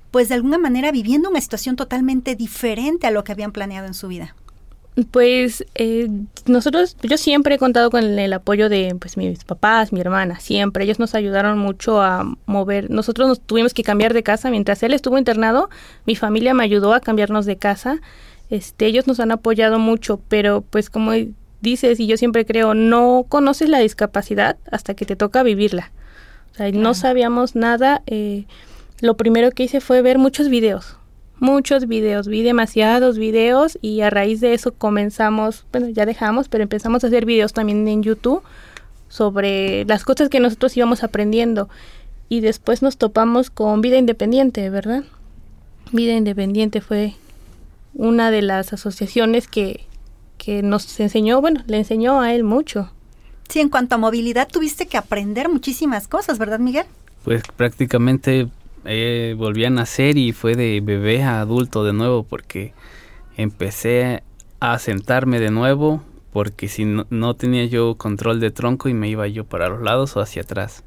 pues 0.09 0.29
de 0.29 0.33
alguna 0.33 0.57
manera 0.57 0.91
viviendo 0.91 1.29
una 1.29 1.41
situación 1.41 1.75
totalmente 1.75 2.35
diferente 2.35 3.05
a 3.05 3.11
lo 3.11 3.23
que 3.23 3.33
habían 3.33 3.51
planeado 3.51 3.85
en 3.85 3.93
su 3.93 4.07
vida. 4.07 4.35
Pues 5.11 5.63
eh, 5.75 6.09
nosotros, 6.47 6.97
yo 7.03 7.17
siempre 7.17 7.53
he 7.53 7.57
contado 7.59 7.91
con 7.91 8.03
el, 8.03 8.33
apoyo 8.33 8.67
de 8.67 8.95
pues 8.99 9.15
mis 9.15 9.43
papás, 9.43 9.93
mi 9.93 10.01
hermana, 10.01 10.39
siempre. 10.39 10.85
Ellos 10.85 10.97
nos 10.97 11.13
ayudaron 11.13 11.59
mucho 11.59 12.01
a 12.01 12.35
mover. 12.47 12.89
Nosotros 12.89 13.27
nos 13.27 13.39
tuvimos 13.39 13.75
que 13.75 13.83
cambiar 13.83 14.15
de 14.15 14.23
casa 14.23 14.49
mientras 14.49 14.81
él 14.81 14.95
estuvo 14.95 15.19
internado. 15.19 15.69
Mi 16.07 16.15
familia 16.15 16.55
me 16.55 16.63
ayudó 16.63 16.95
a 16.95 16.99
cambiarnos 16.99 17.45
de 17.45 17.57
casa. 17.57 18.01
Este, 18.51 18.85
ellos 18.85 19.07
nos 19.07 19.19
han 19.19 19.31
apoyado 19.31 19.79
mucho, 19.79 20.21
pero 20.27 20.61
pues 20.61 20.91
como 20.91 21.13
dices 21.61 21.99
y 21.99 22.05
yo 22.05 22.17
siempre 22.17 22.45
creo, 22.45 22.75
no 22.75 23.25
conoces 23.27 23.69
la 23.69 23.79
discapacidad 23.79 24.57
hasta 24.71 24.93
que 24.93 25.05
te 25.05 25.15
toca 25.15 25.41
vivirla. 25.41 25.91
O 26.51 26.55
sea, 26.55 26.71
no 26.71 26.93
sabíamos 26.93 27.55
nada. 27.55 28.03
Eh, 28.05 28.45
lo 28.99 29.17
primero 29.17 29.49
que 29.49 29.63
hice 29.63 29.81
fue 29.81 30.03
ver 30.03 30.19
muchos 30.19 30.49
videos 30.49 30.97
muchos 31.41 31.87
videos, 31.87 32.27
vi 32.27 32.43
demasiados 32.43 33.17
videos 33.17 33.79
y 33.81 34.01
a 34.01 34.11
raíz 34.11 34.41
de 34.41 34.53
eso 34.53 34.73
comenzamos, 34.73 35.65
bueno, 35.71 35.89
ya 35.89 36.05
dejamos, 36.05 36.47
pero 36.47 36.61
empezamos 36.61 37.03
a 37.03 37.07
hacer 37.07 37.25
videos 37.25 37.51
también 37.51 37.87
en 37.87 38.03
YouTube 38.03 38.43
sobre 39.09 39.83
las 39.85 40.03
cosas 40.03 40.29
que 40.29 40.39
nosotros 40.39 40.77
íbamos 40.77 41.03
aprendiendo 41.03 41.67
y 42.29 42.41
después 42.41 42.83
nos 42.83 42.97
topamos 42.97 43.49
con 43.49 43.81
Vida 43.81 43.97
Independiente, 43.97 44.69
¿verdad? 44.69 45.03
Vida 45.91 46.13
Independiente 46.13 46.79
fue 46.79 47.15
una 47.93 48.31
de 48.31 48.41
las 48.41 48.73
asociaciones 48.73 49.47
que, 49.47 49.85
que 50.37 50.63
nos 50.63 50.99
enseñó, 50.99 51.41
bueno, 51.41 51.63
le 51.67 51.77
enseñó 51.77 52.21
a 52.21 52.33
él 52.33 52.43
mucho. 52.43 52.91
Sí, 53.49 53.59
en 53.59 53.69
cuanto 53.69 53.95
a 53.95 53.97
movilidad 53.97 54.47
tuviste 54.47 54.87
que 54.87 54.97
aprender 54.97 55.49
muchísimas 55.49 56.07
cosas, 56.07 56.39
¿verdad, 56.39 56.59
Miguel? 56.59 56.85
Pues 57.23 57.43
prácticamente 57.55 58.47
eh, 58.85 59.35
volví 59.37 59.65
a 59.65 59.69
nacer 59.69 60.17
y 60.17 60.31
fue 60.31 60.55
de 60.55 60.79
bebé 60.81 61.21
a 61.23 61.41
adulto 61.41 61.83
de 61.83 61.93
nuevo 61.93 62.23
porque 62.23 62.73
empecé 63.37 64.23
a 64.59 64.79
sentarme 64.79 65.39
de 65.39 65.51
nuevo 65.51 66.01
porque 66.31 66.69
si 66.69 66.85
no, 66.85 67.33
tenía 67.35 67.65
yo 67.65 67.95
control 67.95 68.39
de 68.39 68.51
tronco 68.51 68.87
y 68.87 68.93
me 68.93 69.09
iba 69.09 69.27
yo 69.27 69.43
para 69.43 69.67
los 69.67 69.81
lados 69.81 70.15
o 70.15 70.21
hacia 70.21 70.43
atrás. 70.43 70.83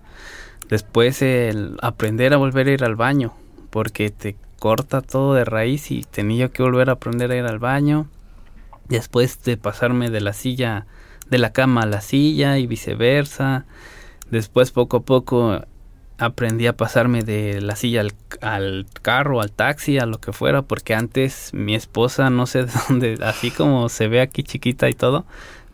Después 0.69 1.21
el 1.21 1.77
aprender 1.83 2.33
a 2.33 2.39
volver 2.39 2.69
a 2.69 2.73
ir 2.73 2.85
al 2.85 2.97
baño 2.97 3.35
porque 3.75 4.11
te 4.11 4.37
corta 4.61 5.01
todo 5.03 5.35
de 5.35 5.45
raíz 5.45 5.91
y 5.91 6.03
tenía 6.03 6.49
que 6.49 6.63
volver 6.63 6.91
a 6.91 6.93
aprender 6.93 7.33
a 7.33 7.37
ir 7.37 7.45
al 7.45 7.59
baño. 7.59 8.07
Después 8.89 9.43
de 9.43 9.57
pasarme 9.57 10.11
de 10.11 10.21
la 10.21 10.33
silla, 10.33 10.87
de 11.29 11.39
la 11.39 11.53
cama 11.53 11.83
a 11.83 11.87
la 11.87 12.01
silla 12.01 12.57
y 12.59 12.69
viceversa. 12.69 13.67
Después 14.31 14.71
poco 14.71 14.99
a 14.99 15.03
poco 15.03 15.61
aprendí 16.19 16.69
a 16.69 16.77
pasarme 16.77 17.25
de 17.25 17.61
la 17.61 17.75
silla 17.75 18.05
al, 18.43 18.87
carro, 19.03 19.41
al 19.41 19.51
taxi, 19.51 19.99
a 19.99 20.07
lo 20.07 20.21
que 20.21 20.33
fuera, 20.33 20.63
porque 20.63 20.95
antes 20.95 21.53
mi 21.53 21.75
esposa, 21.75 22.31
no 22.31 22.47
sé 22.47 22.67
de 22.67 22.73
dónde, 22.89 23.19
así 23.25 23.51
como 23.51 23.89
se 23.89 24.07
ve 24.07 24.21
aquí 24.21 24.45
chiquita 24.45 24.89
y 24.89 24.95
todo, 24.95 25.27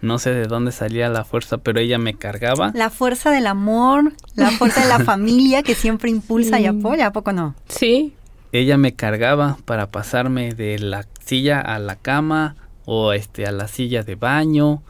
no 0.03 0.19
sé 0.19 0.31
de 0.31 0.47
dónde 0.47 0.73
salía 0.73 1.09
la 1.09 1.25
fuerza, 1.25 1.59
pero 1.59 1.81
ella 1.81 1.99
me 1.99 2.15
cargaba. 2.15 2.73
La 2.75 2.91
fuerza 2.91 3.31
del 3.31 3.47
amor, 3.47 4.13
la 4.35 4.51
fuerza 4.51 4.83
de 4.83 4.89
la 4.89 4.99
familia 5.05 5.63
que 5.63 5.75
siempre 5.75 6.11
impulsa 6.11 6.59
y 6.61 6.67
apoya, 6.67 7.07
¿a 7.07 7.13
poco 7.13 7.33
no? 7.33 7.55
Sí. 7.69 8.15
Ella 8.53 8.77
me 8.79 8.95
cargaba 8.95 9.59
para 9.65 9.91
pasarme 9.91 10.55
de 10.55 10.79
la 10.79 11.07
silla 11.25 11.61
a 11.61 11.79
la 11.79 11.97
cama 11.97 12.57
o 12.85 13.13
este 13.13 13.47
a 13.47 13.53
la 13.53 13.69
silla 13.69 14.03
de 14.03 14.17
baño 14.17 14.83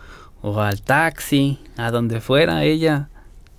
o 0.42 0.60
al 0.60 0.80
taxi, 0.80 1.58
a 1.76 1.90
donde 1.90 2.20
fuera 2.20 2.64
ella 2.64 3.10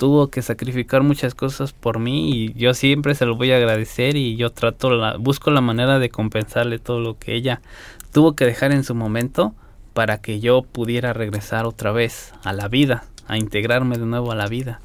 tuvo 0.01 0.31
que 0.31 0.41
sacrificar 0.41 1.03
muchas 1.03 1.35
cosas 1.35 1.73
por 1.73 1.99
mí 1.99 2.31
y 2.31 2.53
yo 2.53 2.73
siempre 2.73 3.13
se 3.13 3.27
lo 3.27 3.35
voy 3.35 3.51
a 3.51 3.57
agradecer 3.57 4.15
y 4.15 4.35
yo 4.35 4.49
trato 4.49 4.89
la 4.89 5.15
busco 5.17 5.51
la 5.51 5.61
manera 5.61 5.99
de 5.99 6.09
compensarle 6.09 6.79
todo 6.79 6.99
lo 6.99 7.19
que 7.19 7.35
ella 7.35 7.61
tuvo 8.11 8.35
que 8.35 8.45
dejar 8.45 8.71
en 8.71 8.83
su 8.83 8.95
momento 8.95 9.53
para 9.93 10.21
que 10.21 10.39
yo 10.39 10.63
pudiera 10.63 11.13
regresar 11.13 11.65
otra 11.65 11.91
vez 11.91 12.33
a 12.43 12.53
la 12.53 12.67
vida, 12.67 13.05
a 13.27 13.37
integrarme 13.37 13.97
de 13.97 14.05
nuevo 14.05 14.31
a 14.31 14.35
la 14.35 14.47
vida. 14.47 14.79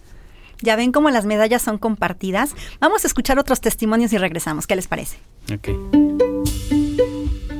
Ya 0.62 0.76
ven 0.76 0.92
cómo 0.92 1.10
las 1.10 1.26
medallas 1.26 1.62
son 1.62 1.78
compartidas. 1.78 2.54
Vamos 2.80 3.04
a 3.04 3.06
escuchar 3.06 3.38
otros 3.38 3.60
testimonios 3.60 4.12
y 4.12 4.18
regresamos. 4.18 4.66
¿Qué 4.66 4.76
les 4.76 4.88
parece? 4.88 5.18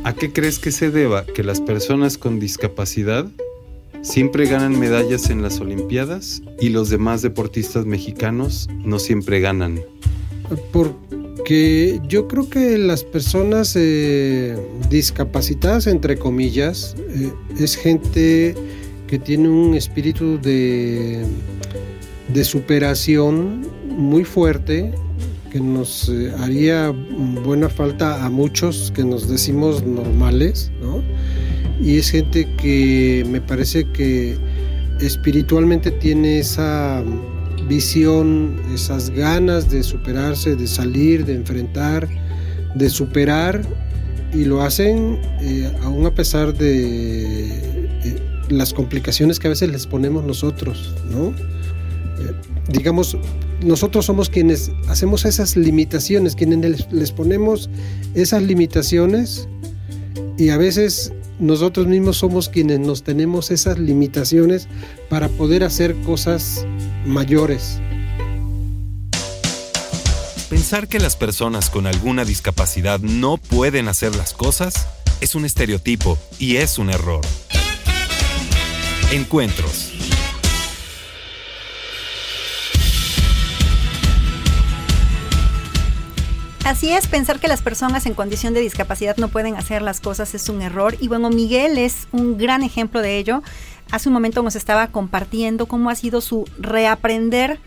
¿A 0.05 0.13
qué 0.15 0.33
crees 0.33 0.59
que 0.59 0.71
se 0.71 0.91
deba 0.91 1.27
que 1.27 1.43
las 1.43 1.61
personas 1.61 2.17
con 2.17 2.41
discapacidad 2.41 3.27
siempre 4.03 4.47
ganan 4.47 4.79
medallas 4.79 5.31
en 5.31 5.43
las 5.43 5.61
Olimpiadas 5.61 6.43
y 6.61 6.69
los 6.69 6.89
demás 6.91 7.23
deportistas 7.23 7.87
mexicanos 7.87 8.69
no 8.85 8.99
siempre 8.99 9.41
ganan. 9.41 9.81
Porque 11.47 12.01
yo 12.09 12.27
creo 12.27 12.51
que 12.51 12.77
las 12.77 13.05
personas 13.05 13.77
eh, 13.77 14.57
discapacitadas, 14.91 15.87
entre 15.87 16.19
comillas, 16.19 16.97
eh, 16.99 17.33
es 17.57 17.77
gente 17.77 18.53
que 19.07 19.21
tiene 19.21 19.49
un 19.49 19.77
espíritu 19.77 20.41
de, 20.41 21.25
de 22.35 22.43
superación 22.45 23.65
muy 23.89 24.25
fuerte 24.25 24.93
que 25.53 25.61
nos 25.61 26.09
eh, 26.09 26.33
haría 26.41 26.91
buena 27.45 27.69
falta 27.69 28.25
a 28.25 28.29
muchos 28.29 28.93
que 28.93 29.05
nos 29.05 29.29
decimos 29.29 29.85
normales, 29.85 30.73
¿no? 30.83 31.01
y 31.81 31.99
es 31.99 32.11
gente 32.11 32.49
que 32.57 33.25
me 33.31 33.41
parece 33.41 33.85
que 33.93 34.37
espiritualmente 35.01 35.93
tiene 35.93 36.41
esa 36.41 37.05
visión, 37.69 38.61
esas 38.73 39.11
ganas 39.11 39.71
de 39.71 39.83
superarse, 39.83 40.57
de 40.57 40.67
salir, 40.67 41.25
de 41.25 41.35
enfrentar, 41.35 42.09
de 42.75 42.91
superar 42.91 43.63
y 44.33 44.45
lo 44.45 44.63
hacen 44.63 45.19
eh, 45.41 45.73
aún 45.83 46.07
a 46.07 46.15
pesar 46.15 46.57
de 46.57 47.47
eh, 48.05 48.23
las 48.49 48.75
complicaciones 48.75 49.39
que 49.39 49.49
a 49.49 49.51
veces 49.51 49.71
les 49.71 49.87
ponemos 49.87 50.25
nosotros, 50.25 50.95
¿no? 51.11 51.29
Eh, 51.29 52.33
digamos, 52.69 53.17
nosotros 53.65 54.05
somos 54.05 54.29
quienes 54.29 54.71
hacemos 54.89 55.25
esas 55.25 55.57
limitaciones, 55.57 56.35
quienes 56.35 56.93
les 56.93 57.13
ponemos 57.13 57.71
esas 58.15 58.43
limitaciones 58.43 59.49
y 60.37 60.51
a 60.51 60.59
veces 60.59 61.13
nosotros 61.39 61.87
mismos 61.87 62.19
somos 62.19 62.49
quienes 62.49 62.81
nos 62.81 63.03
tenemos 63.03 63.51
esas 63.51 63.79
limitaciones 63.79 64.69
para 65.09 65.29
poder 65.29 65.65
hacer 65.65 65.95
cosas 66.03 66.67
mayores. 67.07 67.81
Pensar 70.51 70.89
que 70.89 70.99
las 70.99 71.17
personas 71.17 71.71
con 71.71 71.87
alguna 71.87 72.25
discapacidad 72.25 73.01
no 73.01 73.37
pueden 73.37 73.89
hacer 73.89 74.15
las 74.15 74.33
cosas 74.33 74.87
es 75.21 75.35
un 75.35 75.45
estereotipo 75.45 76.19
y 76.39 76.57
es 76.57 76.79
un 76.79 76.91
error. 76.91 77.23
Encuentros. 79.13 79.93
Así 86.67 86.91
es, 86.91 87.07
pensar 87.07 87.39
que 87.39 87.47
las 87.47 87.63
personas 87.63 88.07
en 88.07 88.15
condición 88.15 88.53
de 88.53 88.59
discapacidad 88.59 89.17
no 89.19 89.29
pueden 89.29 89.55
hacer 89.55 89.83
las 89.83 90.01
cosas 90.01 90.35
es 90.35 90.49
un 90.49 90.63
error. 90.63 90.97
Y 90.99 91.07
bueno, 91.07 91.31
Miguel 91.31 91.79
es 91.79 92.09
un 92.11 92.37
gran 92.39 92.65
ejemplo 92.65 93.03
de 93.03 93.19
ello. 93.19 93.45
Hace 93.91 94.09
un 94.09 94.15
momento 94.15 94.43
nos 94.43 94.57
estaba 94.57 94.89
compartiendo 94.89 95.67
cómo 95.67 95.91
ha 95.91 95.95
sido 95.95 96.21
su 96.21 96.45
reaprender 96.59 97.61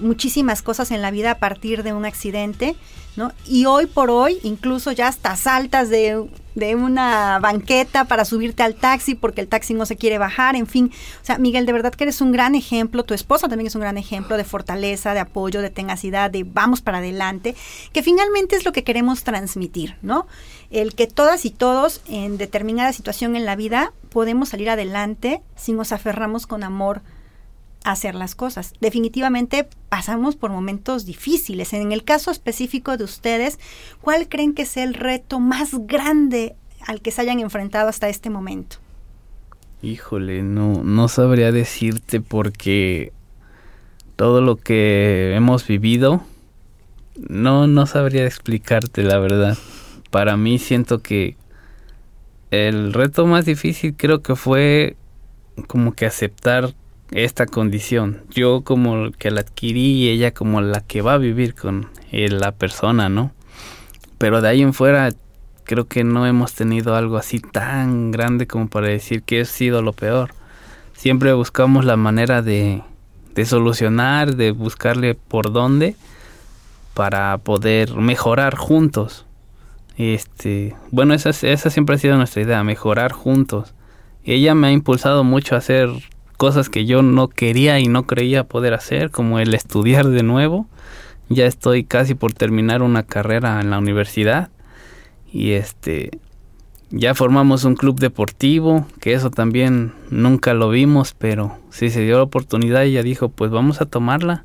muchísimas 0.00 0.62
cosas 0.62 0.90
en 0.90 1.02
la 1.02 1.10
vida 1.10 1.32
a 1.32 1.38
partir 1.38 1.82
de 1.82 1.92
un 1.92 2.04
accidente, 2.04 2.76
¿no? 3.16 3.32
Y 3.46 3.66
hoy 3.66 3.86
por 3.86 4.10
hoy, 4.10 4.38
incluso 4.42 4.92
ya 4.92 5.08
hasta 5.08 5.36
saltas 5.36 5.88
de, 5.88 6.26
de, 6.54 6.74
una 6.74 7.38
banqueta 7.38 8.04
para 8.04 8.24
subirte 8.24 8.62
al 8.62 8.74
taxi 8.74 9.14
porque 9.14 9.40
el 9.40 9.48
taxi 9.48 9.72
no 9.74 9.86
se 9.86 9.96
quiere 9.96 10.18
bajar, 10.18 10.56
en 10.56 10.66
fin. 10.66 10.90
O 11.22 11.24
sea, 11.24 11.38
Miguel, 11.38 11.64
de 11.66 11.72
verdad 11.72 11.94
que 11.94 12.04
eres 12.04 12.20
un 12.20 12.32
gran 12.32 12.54
ejemplo, 12.54 13.04
tu 13.04 13.14
esposa 13.14 13.48
también 13.48 13.68
es 13.68 13.74
un 13.74 13.82
gran 13.82 13.98
ejemplo 13.98 14.36
de 14.36 14.44
fortaleza, 14.44 15.14
de 15.14 15.20
apoyo, 15.20 15.62
de 15.62 15.70
tenacidad, 15.70 16.30
de 16.30 16.44
vamos 16.44 16.80
para 16.80 16.98
adelante, 16.98 17.54
que 17.92 18.02
finalmente 18.02 18.56
es 18.56 18.64
lo 18.64 18.72
que 18.72 18.84
queremos 18.84 19.22
transmitir, 19.22 19.96
¿no? 20.02 20.26
El 20.74 20.96
que 20.96 21.06
todas 21.06 21.44
y 21.44 21.50
todos 21.50 22.00
en 22.08 22.36
determinada 22.36 22.92
situación 22.92 23.36
en 23.36 23.44
la 23.44 23.54
vida 23.54 23.92
podemos 24.10 24.48
salir 24.48 24.68
adelante 24.68 25.40
si 25.54 25.72
nos 25.72 25.92
aferramos 25.92 26.48
con 26.48 26.64
amor 26.64 27.00
hacer 27.84 28.16
las 28.16 28.34
cosas. 28.34 28.72
Definitivamente 28.80 29.68
pasamos 29.88 30.34
por 30.34 30.50
momentos 30.50 31.06
difíciles. 31.06 31.72
En 31.74 31.92
el 31.92 32.02
caso 32.02 32.32
específico 32.32 32.96
de 32.96 33.04
ustedes, 33.04 33.60
¿cuál 34.00 34.28
creen 34.28 34.52
que 34.52 34.62
es 34.62 34.76
el 34.76 34.94
reto 34.94 35.38
más 35.38 35.86
grande 35.86 36.56
al 36.84 37.00
que 37.00 37.12
se 37.12 37.20
hayan 37.20 37.38
enfrentado 37.38 37.88
hasta 37.88 38.08
este 38.08 38.28
momento? 38.28 38.78
Híjole, 39.80 40.42
no, 40.42 40.82
no 40.82 41.06
sabría 41.06 41.52
decirte 41.52 42.20
porque 42.20 43.12
todo 44.16 44.40
lo 44.40 44.56
que 44.56 45.36
hemos 45.36 45.68
vivido, 45.68 46.24
no, 47.28 47.68
no 47.68 47.86
sabría 47.86 48.26
explicarte 48.26 49.04
la 49.04 49.20
verdad. 49.20 49.56
Para 50.14 50.36
mí 50.36 50.60
siento 50.60 51.02
que 51.02 51.36
el 52.52 52.92
reto 52.92 53.26
más 53.26 53.46
difícil 53.46 53.96
creo 53.96 54.22
que 54.22 54.36
fue 54.36 54.94
como 55.66 55.92
que 55.92 56.06
aceptar 56.06 56.72
esta 57.10 57.46
condición. 57.46 58.22
Yo 58.30 58.60
como 58.60 59.10
que 59.10 59.32
la 59.32 59.40
adquirí 59.40 60.04
y 60.04 60.10
ella 60.10 60.32
como 60.32 60.60
la 60.60 60.82
que 60.82 61.02
va 61.02 61.14
a 61.14 61.18
vivir 61.18 61.56
con 61.56 61.88
la 62.12 62.52
persona, 62.52 63.08
¿no? 63.08 63.32
Pero 64.16 64.40
de 64.40 64.50
ahí 64.50 64.62
en 64.62 64.72
fuera 64.72 65.10
creo 65.64 65.88
que 65.88 66.04
no 66.04 66.28
hemos 66.28 66.54
tenido 66.54 66.94
algo 66.94 67.16
así 67.16 67.40
tan 67.40 68.12
grande 68.12 68.46
como 68.46 68.68
para 68.68 68.86
decir 68.86 69.24
que 69.24 69.40
ha 69.40 69.44
sido 69.44 69.82
lo 69.82 69.94
peor. 69.94 70.32
Siempre 70.92 71.32
buscamos 71.32 71.84
la 71.84 71.96
manera 71.96 72.40
de, 72.40 72.84
de 73.34 73.46
solucionar, 73.46 74.36
de 74.36 74.52
buscarle 74.52 75.16
por 75.16 75.50
dónde 75.50 75.96
para 76.94 77.36
poder 77.38 77.96
mejorar 77.96 78.54
juntos. 78.54 79.26
Este, 79.96 80.74
bueno, 80.90 81.14
esa, 81.14 81.30
esa 81.30 81.70
siempre 81.70 81.96
ha 81.96 81.98
sido 81.98 82.16
nuestra 82.16 82.42
idea, 82.42 82.64
mejorar 82.64 83.12
juntos. 83.12 83.74
Ella 84.24 84.54
me 84.54 84.68
ha 84.68 84.72
impulsado 84.72 85.24
mucho 85.24 85.54
a 85.54 85.58
hacer 85.58 85.90
cosas 86.36 86.68
que 86.68 86.84
yo 86.84 87.02
no 87.02 87.28
quería 87.28 87.78
y 87.78 87.88
no 87.88 88.06
creía 88.06 88.44
poder 88.44 88.74
hacer, 88.74 89.10
como 89.10 89.38
el 89.38 89.54
estudiar 89.54 90.08
de 90.08 90.22
nuevo. 90.22 90.66
Ya 91.28 91.46
estoy 91.46 91.84
casi 91.84 92.14
por 92.14 92.32
terminar 92.32 92.82
una 92.82 93.02
carrera 93.04 93.60
en 93.60 93.70
la 93.70 93.78
universidad 93.78 94.50
y 95.32 95.52
este 95.52 96.18
ya 96.90 97.14
formamos 97.14 97.64
un 97.64 97.74
club 97.74 97.98
deportivo, 97.98 98.86
que 99.00 99.14
eso 99.14 99.30
también 99.30 99.92
nunca 100.10 100.54
lo 100.54 100.68
vimos, 100.68 101.14
pero 101.18 101.58
sí 101.70 101.90
se 101.90 102.02
dio 102.02 102.18
la 102.18 102.22
oportunidad 102.22 102.84
ya 102.84 103.02
dijo, 103.02 103.30
pues 103.30 103.50
vamos 103.50 103.80
a 103.80 103.86
tomarla 103.86 104.44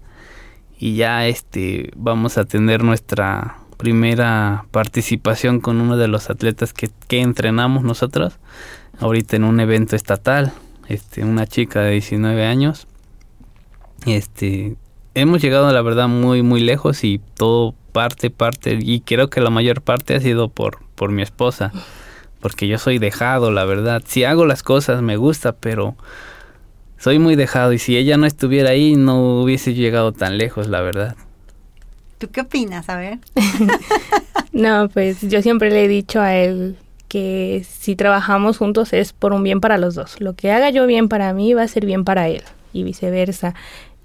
y 0.80 0.96
ya 0.96 1.28
este 1.28 1.92
vamos 1.96 2.38
a 2.38 2.46
tener 2.46 2.84
nuestra 2.84 3.58
primera 3.80 4.66
participación 4.72 5.62
con 5.62 5.80
uno 5.80 5.96
de 5.96 6.10
los 6.10 6.30
atletas 6.30 6.74
que, 6.74 6.90
que 7.08 7.22
entrenamos 7.22 7.84
nosotros 7.84 8.38
ahorita 9.00 9.38
en 9.38 9.46
un 9.46 9.62
evento 9.62 9.96
estatal 9.96 10.52
este, 10.90 11.24
una 11.24 11.48
chica 11.48 11.82
de 11.82 11.92
19 11.92 12.46
años. 12.46 12.88
Este, 14.06 14.76
hemos 15.14 15.42
llegado 15.42 15.72
la 15.72 15.82
verdad 15.82 16.10
muy 16.10 16.42
muy 16.42 16.60
lejos 16.62 17.04
y 17.04 17.22
todo 17.36 17.74
parte 17.94 18.30
parte 18.30 18.78
y 18.82 19.02
creo 19.02 19.30
que 19.30 19.40
la 19.40 19.50
mayor 19.50 19.82
parte 19.82 20.16
ha 20.16 20.20
sido 20.20 20.50
por 20.50 20.80
por 20.96 21.12
mi 21.12 21.22
esposa, 21.22 21.72
porque 22.42 22.68
yo 22.68 22.78
soy 22.78 22.98
dejado, 22.98 23.52
la 23.52 23.64
verdad. 23.64 24.04
Si 24.06 24.26
hago 24.26 24.46
las 24.46 24.64
cosas 24.64 25.02
me 25.02 25.16
gusta, 25.16 25.54
pero 25.54 25.96
soy 26.98 27.20
muy 27.20 27.36
dejado 27.36 27.72
y 27.72 27.80
si 27.80 27.96
ella 27.96 28.18
no 28.18 28.26
estuviera 28.26 28.72
ahí 28.72 28.96
no 28.98 29.42
hubiese 29.42 29.74
llegado 29.74 30.12
tan 30.12 30.38
lejos, 30.38 30.68
la 30.68 30.82
verdad. 30.82 31.16
¿Tú 32.20 32.30
qué 32.30 32.42
opinas? 32.42 32.90
A 32.90 32.98
ver. 32.98 33.20
no, 34.52 34.90
pues 34.90 35.22
yo 35.22 35.42
siempre 35.42 35.72
le 35.72 35.86
he 35.86 35.88
dicho 35.88 36.22
a 36.22 36.36
él 36.36 36.76
que 37.08 37.66
si 37.68 37.96
trabajamos 37.96 38.58
juntos 38.58 38.94
es 38.94 39.14
por 39.14 39.34
un 39.34 39.42
bien 39.42 39.62
para 39.62 39.78
los 39.78 39.96
dos. 39.96 40.22
Lo 40.22 40.36
que 40.36 40.52
haga 40.52 40.70
yo 40.70 40.86
bien 40.86 41.10
para 41.10 41.34
mí 41.34 41.54
va 41.54 41.64
a 41.64 41.68
ser 41.68 41.86
bien 41.86 42.04
para 42.04 42.28
él 42.28 42.44
y 42.74 42.84
viceversa. 42.84 43.56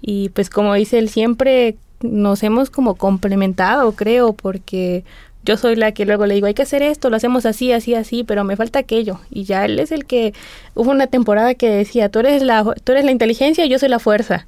Y 0.01 0.29
pues 0.29 0.49
como 0.49 0.73
dice 0.73 0.97
él, 0.97 1.09
siempre 1.09 1.75
nos 2.01 2.41
hemos 2.41 2.69
como 2.69 2.95
complementado, 2.95 3.91
creo, 3.93 4.33
porque 4.33 5.03
yo 5.43 5.57
soy 5.57 5.75
la 5.75 5.91
que 5.91 6.05
luego 6.05 6.25
le 6.25 6.35
digo, 6.35 6.47
hay 6.47 6.53
que 6.53 6.63
hacer 6.63 6.81
esto, 6.81 7.09
lo 7.09 7.17
hacemos 7.17 7.45
así, 7.45 7.71
así, 7.71 7.93
así, 7.93 8.23
pero 8.23 8.43
me 8.43 8.55
falta 8.55 8.79
aquello. 8.79 9.19
Y 9.29 9.43
ya 9.43 9.65
él 9.65 9.79
es 9.79 9.91
el 9.91 10.05
que 10.05 10.33
hubo 10.73 10.89
una 10.89 11.07
temporada 11.07 11.53
que 11.53 11.69
decía, 11.69 12.09
tú 12.09 12.19
eres 12.19 12.41
la, 12.41 12.63
tú 12.83 12.91
eres 12.93 13.05
la 13.05 13.11
inteligencia 13.11 13.65
y 13.65 13.69
yo 13.69 13.77
soy 13.77 13.89
la 13.89 13.99
fuerza. 13.99 14.47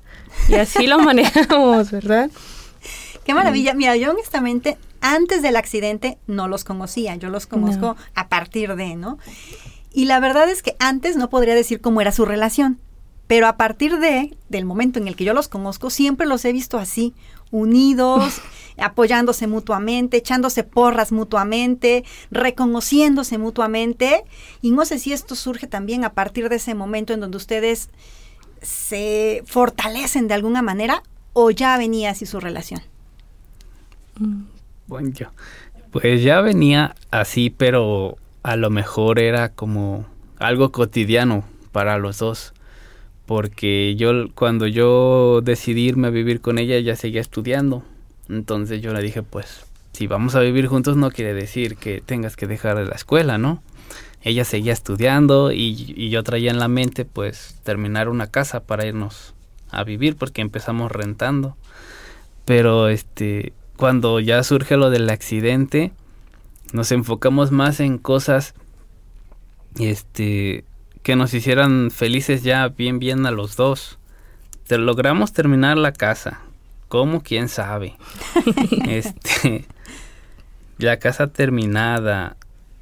Y 0.50 0.56
así 0.56 0.88
lo 0.88 1.00
manejamos, 1.04 1.92
¿verdad? 1.92 2.32
Qué 3.28 3.34
maravilla. 3.34 3.74
Mira, 3.74 3.98
yo 3.98 4.12
honestamente 4.12 4.78
antes 5.02 5.42
del 5.42 5.58
accidente 5.58 6.18
no 6.28 6.48
los 6.48 6.64
conocía, 6.64 7.14
yo 7.18 7.28
los 7.28 7.46
conozco 7.46 7.98
a 8.16 8.30
partir 8.30 8.74
de, 8.78 8.96
¿no? 8.96 9.18
Y 9.92 10.06
la 10.06 10.22
verdad 10.22 10.50
es 10.50 10.64
que 10.64 10.78
antes 10.80 11.18
no 11.18 11.30
podría 11.30 11.54
decir 11.54 11.82
cómo 11.82 12.00
era 12.00 12.14
su 12.14 12.24
relación, 12.24 12.80
pero 13.28 13.48
a 13.48 13.58
partir 13.58 14.00
de, 14.00 14.34
del 14.48 14.64
momento 14.64 14.98
en 14.98 15.10
el 15.10 15.18
que 15.18 15.26
yo 15.26 15.34
los 15.34 15.50
conozco, 15.50 15.90
siempre 15.90 16.26
los 16.26 16.46
he 16.46 16.54
visto 16.54 16.78
así, 16.78 17.14
unidos, 17.52 18.40
apoyándose 18.78 19.46
mutuamente, 19.46 20.16
echándose 20.16 20.64
porras 20.64 21.12
mutuamente, 21.12 22.06
reconociéndose 22.32 23.38
mutuamente. 23.38 24.24
Y 24.62 24.72
no 24.72 24.86
sé 24.86 25.00
si 25.00 25.12
esto 25.12 25.36
surge 25.36 25.68
también 25.68 26.06
a 26.06 26.14
partir 26.14 26.48
de 26.48 26.56
ese 26.56 26.76
momento 26.76 27.12
en 27.12 27.20
donde 27.20 27.36
ustedes 27.36 27.90
se 28.62 29.44
fortalecen 29.46 30.30
de 30.30 30.34
alguna 30.34 30.62
manera 30.62 31.04
o 31.34 31.52
ya 31.52 31.78
venía 31.78 32.12
así 32.12 32.26
su 32.26 32.40
relación. 32.40 32.82
Bueno, 34.88 35.12
pues 35.92 36.24
ya 36.24 36.42
venía 36.42 36.96
así, 37.12 37.50
pero 37.50 38.18
a 38.44 38.56
lo 38.56 38.70
mejor 38.70 39.20
era 39.20 39.50
como 39.50 40.06
algo 40.38 40.72
cotidiano 40.72 41.44
para 41.72 41.98
los 41.98 42.20
dos. 42.20 42.54
Porque 43.26 43.96
yo, 43.98 44.34
cuando 44.34 44.68
yo 44.68 45.42
decidí 45.42 45.82
irme 45.82 46.08
a 46.08 46.12
vivir 46.12 46.40
con 46.40 46.58
ella, 46.58 46.76
ella 46.76 46.96
seguía 46.96 47.20
estudiando. 47.20 47.84
Entonces 48.30 48.82
yo 48.82 48.94
le 48.94 49.02
dije, 49.02 49.22
pues, 49.22 49.66
si 49.92 50.08
vamos 50.08 50.36
a 50.36 50.40
vivir 50.40 50.68
juntos 50.68 50.96
no 50.96 51.12
quiere 51.12 51.34
decir 51.34 51.76
que 51.76 52.02
tengas 52.02 52.38
que 52.38 52.48
dejar 52.48 52.78
la 52.78 52.96
escuela, 52.96 53.38
¿no? 53.38 53.62
Ella 54.22 54.46
seguía 54.46 54.72
estudiando 54.72 55.52
y, 55.52 55.94
y 55.98 56.10
yo 56.10 56.24
traía 56.24 56.52
en 56.52 56.60
la 56.60 56.70
mente, 56.70 57.04
pues, 57.04 57.60
terminar 57.64 58.08
una 58.08 58.28
casa 58.28 58.62
para 58.62 58.86
irnos 58.86 59.34
a 59.72 59.84
vivir 59.84 60.16
porque 60.16 60.42
empezamos 60.42 60.90
rentando. 60.92 61.58
Pero, 62.46 62.88
este, 62.88 63.52
cuando 63.78 64.20
ya 64.20 64.44
surge 64.44 64.76
lo 64.76 64.90
del 64.90 65.10
accidente, 65.10 65.94
nos 66.74 66.92
enfocamos 66.92 67.52
más 67.52 67.80
en 67.80 67.98
cosas 67.98 68.54
este 69.80 70.66
que 71.04 71.16
nos 71.16 71.34
hicieran 71.34 71.92
felices 71.92 72.44
ya 72.44 72.68
bien 72.68 73.00
bien 73.00 73.26
a 73.26 73.32
los 73.32 73.56
dos. 73.56 74.00
Te 74.68 74.78
logramos 74.78 75.32
terminar 75.32 75.78
la 75.78 75.94
casa. 75.94 76.42
¿Cómo? 76.90 77.22
¿Quién 77.22 77.48
sabe? 77.48 77.96
este 78.88 79.66
la 80.80 80.98
casa 80.98 81.28
terminada. 81.28 82.36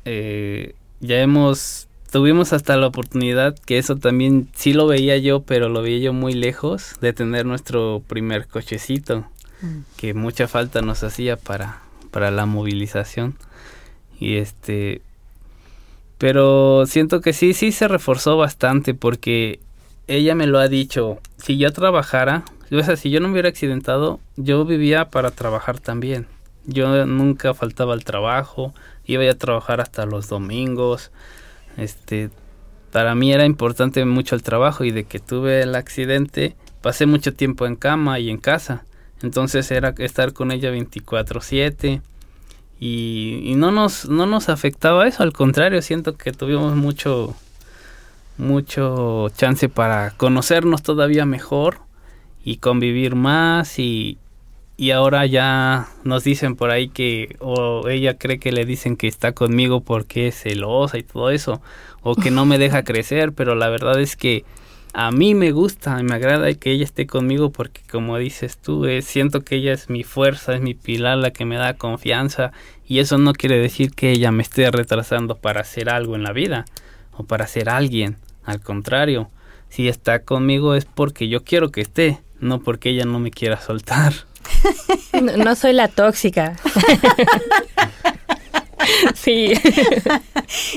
Eh, 0.06 0.76
ya 1.02 1.20
hemos 1.20 1.88
tuvimos 2.10 2.54
hasta 2.54 2.78
la 2.78 2.88
oportunidad 2.88 3.56
que 3.60 3.78
eso 3.78 3.98
también 3.98 4.48
sí 4.56 4.74
lo 4.74 4.88
veía 4.88 5.18
yo, 5.18 5.42
pero 5.42 5.68
lo 5.68 5.82
veía 5.82 6.00
yo 6.00 6.14
muy 6.14 6.34
lejos 6.34 6.96
de 7.02 7.12
tener 7.12 7.46
nuestro 7.46 8.02
primer 8.08 8.48
cochecito 8.48 9.26
que 9.98 10.14
mucha 10.14 10.48
falta 10.48 10.82
nos 10.82 11.04
hacía 11.04 11.38
para, 11.38 11.82
para 12.12 12.32
la 12.32 12.46
movilización. 12.46 13.36
Y 14.20 14.38
este 14.38 15.02
Pero 16.18 16.86
siento 16.86 17.22
que 17.22 17.34
sí, 17.34 17.54
sí 17.54 17.72
se 17.72 17.88
reforzó 17.88 18.38
bastante 18.38 18.94
porque 18.94 19.60
ella 20.08 20.36
me 20.36 20.48
lo 20.48 20.60
ha 20.60 20.68
dicho, 20.68 21.20
si 21.38 21.58
yo 21.58 21.72
trabajara, 21.74 22.44
o 22.72 22.84
sea, 22.84 22.96
si 22.96 23.10
yo 23.10 23.20
no 23.20 23.28
me 23.28 23.34
hubiera 23.34 23.50
accidentado, 23.50 24.20
yo 24.38 24.66
vivía 24.66 25.10
para 25.10 25.32
trabajar 25.32 25.80
también. 25.80 26.28
Yo 26.66 27.06
nunca 27.06 27.54
faltaba 27.54 27.94
al 27.94 28.04
trabajo, 28.04 28.74
iba 29.06 29.30
a 29.30 29.36
trabajar 29.36 29.82
hasta 29.82 30.06
los 30.06 30.30
domingos. 30.30 31.12
Este, 31.78 32.30
para 32.92 33.14
mí 33.14 33.32
era 33.34 33.46
importante 33.46 34.04
mucho 34.06 34.36
el 34.36 34.44
trabajo 34.44 34.84
y 34.84 34.92
de 34.92 35.04
que 35.04 35.20
tuve 35.20 35.62
el 35.62 35.76
accidente, 35.76 36.56
pasé 36.82 37.06
mucho 37.06 37.34
tiempo 37.34 37.66
en 37.66 37.76
cama 37.76 38.20
y 38.20 38.30
en 38.30 38.38
casa. 38.38 38.86
Entonces 39.26 39.72
era 39.72 39.96
estar 39.98 40.34
con 40.34 40.52
ella 40.52 40.72
24/7 40.72 42.02
y, 42.80 43.42
y, 43.44 43.56
no 43.56 43.72
nos 43.72 44.08
no 44.08 44.26
nos 44.28 44.50
afectaba 44.50 45.08
eso, 45.08 45.24
al 45.24 45.34
contrario, 45.34 45.82
siento 45.82 46.16
que 46.16 46.32
tuvimos 46.32 46.76
mucho 46.76 47.36
mucho 48.38 49.30
chance 49.36 49.68
para 49.70 50.12
conocernos 50.12 50.84
todavía 50.84 51.26
mejor 51.26 51.80
y 52.44 52.58
convivir 52.58 53.16
más 53.16 53.80
y, 53.80 54.20
y 54.78 54.92
ahora 54.92 55.26
ya 55.26 55.88
nos 56.04 56.24
dicen 56.24 56.56
por 56.56 56.70
ahí 56.70 56.90
que 56.90 57.38
o 57.40 57.88
ella 57.88 58.18
cree 58.18 58.40
que 58.40 58.52
le 58.52 58.66
dicen 58.66 58.98
que 58.98 59.08
está 59.08 59.32
conmigo 59.32 59.82
porque 59.82 60.28
es 60.28 60.42
celosa 60.42 60.98
y 60.98 61.04
todo 61.04 61.32
eso 61.32 61.62
o 62.04 62.16
que 62.16 62.30
no 62.30 62.46
me 62.46 62.60
deja 62.60 62.84
crecer, 62.84 63.32
pero 63.32 63.56
la 63.56 63.70
verdad 63.70 64.00
es 64.00 64.16
que 64.16 64.46
a 64.98 65.12
mí 65.12 65.36
me 65.36 65.52
gusta 65.52 66.00
y 66.00 66.04
me 66.04 66.16
agrada 66.16 66.54
que 66.54 66.72
ella 66.72 66.86
esté 66.86 67.06
conmigo 67.06 67.52
porque 67.52 67.82
como 67.92 68.18
dices 68.18 68.58
tú, 68.58 68.86
eh, 68.86 69.02
siento 69.02 69.42
que 69.42 69.58
ella 69.58 69.74
es 69.74 69.90
mi 69.90 70.06
fuerza, 70.06 70.56
es 70.56 70.62
mi 70.62 70.74
pilar, 70.74 71.18
la 71.18 71.32
que 71.32 71.44
me 71.44 71.58
da 71.58 71.74
confianza 71.74 72.54
y 72.88 73.00
eso 73.00 73.18
no 73.18 73.34
quiere 73.34 73.58
decir 73.58 73.92
que 73.92 74.12
ella 74.12 74.32
me 74.32 74.42
esté 74.42 74.72
retrasando 74.72 75.36
para 75.36 75.60
hacer 75.60 75.90
algo 75.90 76.16
en 76.16 76.24
la 76.24 76.32
vida 76.32 76.64
o 77.12 77.24
para 77.26 77.46
ser 77.46 77.68
alguien, 77.68 78.16
al 78.46 78.62
contrario, 78.62 79.30
si 79.68 79.90
está 79.90 80.20
conmigo 80.20 80.76
es 80.76 80.86
porque 80.86 81.28
yo 81.28 81.44
quiero 81.44 81.72
que 81.72 81.82
esté, 81.82 82.22
no 82.40 82.62
porque 82.62 82.92
ella 82.92 83.04
no 83.04 83.20
me 83.20 83.32
quiera 83.32 83.60
soltar. 83.60 84.14
No, 85.38 85.56
soy 85.56 85.72
la 85.72 85.88
tóxica. 85.88 86.58
sí. 89.16 89.54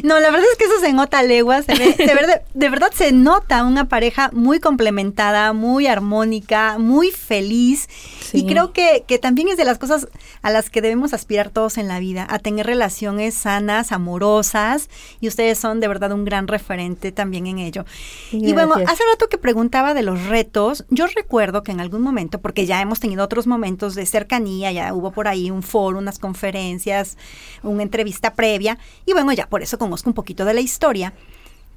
No, 0.03 0.21
la 0.21 0.31
verdad 0.31 0.47
es 0.51 0.59
que 0.59 0.65
eso 0.65 0.81
se 0.81 0.93
nota 0.93 1.21
a 1.21 1.23
leguas. 1.23 1.67
de, 1.67 2.69
verdad 2.69 2.93
se 2.95 3.13
nota 3.13 3.65
una 3.65 3.89
pareja 3.89 4.31
muy 4.33 4.61
complementada, 4.61 5.53
muy 5.53 5.87
armónica, 5.87 6.77
muy 6.79 7.11
feliz. 7.11 7.89
Y 8.33 8.47
creo 8.47 8.73
que, 8.73 9.05
que 9.07 9.19
también 9.19 9.49
es 9.49 9.57
de 9.57 9.65
las 9.65 9.79
cosas 9.79 10.07
a 10.43 10.51
las 10.51 10.69
que 10.69 10.83
debemos 10.83 11.15
aspirar 11.15 11.49
todos 11.49 11.79
en 11.79 11.89
la 11.89 11.99
vida, 11.99 12.27
a 12.29 12.39
tener 12.39 12.67
relaciones 12.67 13.35
sanas, 13.35 13.93
amorosas. 13.93 14.91
Y 15.21 15.29
ustedes 15.29 15.59
son 15.59 15.81
de 15.81 15.89
verdad 15.89 16.13
un 16.13 16.25
gran 16.25 16.47
referente 16.47 17.13
también 17.13 17.47
en 17.47 17.59
ello. 17.59 17.85
Y 18.33 18.53
bueno, 18.53 18.75
hace 18.75 19.03
rato 19.13 19.29
que 19.31 19.39
preguntaba 19.39 19.95
de 19.95 20.03
los 20.03 20.27
retos, 20.27 20.85
yo 20.91 21.07
recuerdo 21.07 21.63
que 21.63 21.73
en 21.73 21.81
algún 21.81 22.03
momento, 22.03 22.41
porque 22.41 22.67
ya 22.67 22.81
hemos 22.81 23.01
tenido 23.01 23.25
otros 23.25 23.47
momentos 23.47 23.95
de 23.95 24.07
cercanía, 24.07 24.73
ya 24.73 24.93
hubo 24.95 25.11
por 25.13 25.29
ahí 25.29 25.51
un 25.51 25.63
foro, 25.63 25.99
unas 25.99 26.19
conferencias, 26.19 27.17
una 27.63 27.83
entrevista 27.99 28.35
previa. 28.35 28.79
Y 29.07 29.13
bueno, 29.13 29.33
ya 29.33 29.49
por 29.49 29.63
eso 29.63 29.77
conozco 29.77 30.09
un 30.09 30.15
poquito 30.15 30.45
de 30.45 30.55
la 30.55 30.61
historia. 30.61 31.15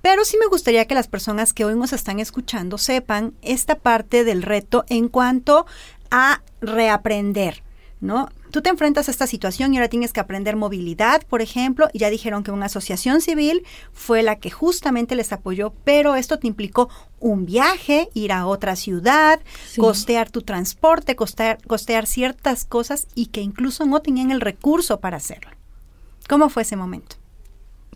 Pero 0.04 0.24
sí 0.24 0.38
me 0.38 0.46
gustaría 0.46 0.86
que 0.86 0.94
las 0.94 1.08
personas 1.08 1.52
que 1.52 1.66
hoy 1.66 1.76
nos 1.76 1.94
están 1.94 2.20
escuchando 2.20 2.78
sepan 2.78 3.34
esta 3.42 3.76
parte 3.76 4.24
del 4.24 4.44
reto 4.44 4.86
en 4.88 5.08
cuanto 5.08 5.66
a 6.12 6.42
reaprender, 6.60 7.64
¿no? 8.02 8.30
Tú 8.52 8.62
te 8.62 8.70
enfrentas 8.70 9.08
a 9.08 9.12
esta 9.12 9.28
situación 9.28 9.74
y 9.74 9.78
ahora 9.78 9.88
tienes 9.88 10.12
que 10.12 10.20
aprender 10.20 10.56
movilidad, 10.56 11.24
por 11.28 11.42
ejemplo, 11.42 11.88
y 11.94 12.00
ya 12.00 12.10
dijeron 12.10 12.44
que 12.44 12.52
una 12.52 12.66
asociación 12.66 13.22
civil 13.22 13.64
fue 13.94 14.24
la 14.24 14.38
que 14.38 14.52
justamente 14.52 15.16
les 15.16 15.32
apoyó, 15.32 15.74
pero 15.86 16.16
esto 16.16 16.38
te 16.38 16.48
implicó 16.48 16.90
un 17.20 17.46
viaje, 17.46 18.10
ir 18.14 18.32
a 18.32 18.46
otra 18.46 18.76
ciudad, 18.76 19.40
costear 19.78 20.30
tu 20.30 20.42
transporte, 20.42 21.16
costear, 21.16 21.60
costear 21.66 22.06
ciertas 22.06 22.66
cosas 22.66 23.08
y 23.16 23.28
que 23.28 23.42
incluso 23.42 23.86
no 23.86 24.02
tenían 24.02 24.32
el 24.32 24.42
recurso 24.42 25.00
para 25.00 25.18
hacerlo. 25.18 25.61
¿Cómo 26.28 26.50
fue 26.50 26.64
ese 26.64 26.76
momento? 26.76 27.16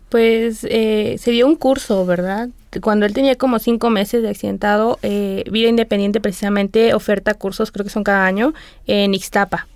Pues 0.08 0.64
eh, 0.70 1.16
se 1.18 1.30
dio 1.32 1.46
un 1.46 1.56
curso, 1.56 2.06
¿verdad? 2.06 2.48
Cuando 2.80 3.06
él 3.06 3.12
tenía 3.12 3.36
como 3.36 3.58
cinco 3.58 3.90
meses 3.90 4.22
de 4.22 4.28
accidentado, 4.28 4.98
eh, 5.02 5.42
Vida 5.50 5.68
Independiente 5.68 6.20
precisamente 6.20 6.94
oferta 6.94 7.34
cursos, 7.34 7.72
creo 7.72 7.84
que 7.84 7.90
son 7.90 8.04
cada 8.04 8.24
año, 8.24 8.54
en 8.86 9.14
Ixtapa. 9.14 9.66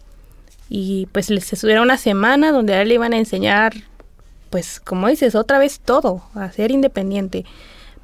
Y 0.68 1.06
pues 1.10 1.30
les 1.30 1.52
estuviera 1.52 1.82
una 1.82 1.96
semana 1.96 2.52
donde 2.52 2.74
a 2.74 2.82
él 2.82 2.88
le 2.88 2.94
iban 2.94 3.12
a 3.12 3.18
enseñar, 3.18 3.74
pues 4.50 4.78
como 4.78 5.08
dices, 5.08 5.34
otra 5.34 5.58
vez 5.58 5.80
todo, 5.80 6.22
a 6.34 6.52
ser 6.52 6.70
independiente. 6.70 7.44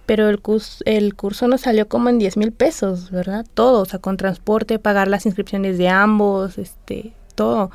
Pero 0.05 0.29
el 0.29 0.41
curso, 0.41 0.83
el 0.85 1.15
curso 1.15 1.47
nos 1.49 1.63
salió 1.63 1.89
como 1.89 2.09
en 2.09 2.19
10 2.19 2.37
mil 2.37 2.53
pesos, 2.53 3.11
¿verdad? 3.11 3.47
Todo, 3.55 3.83
o 3.83 3.87
sea, 3.87 4.01
con 4.01 4.17
transporte, 4.17 4.79
pagar 4.79 5.09
las 5.09 5.27
inscripciones 5.27 5.79
de 5.79 5.89
ambos, 5.89 6.59
este, 6.59 7.13
todo 7.35 7.71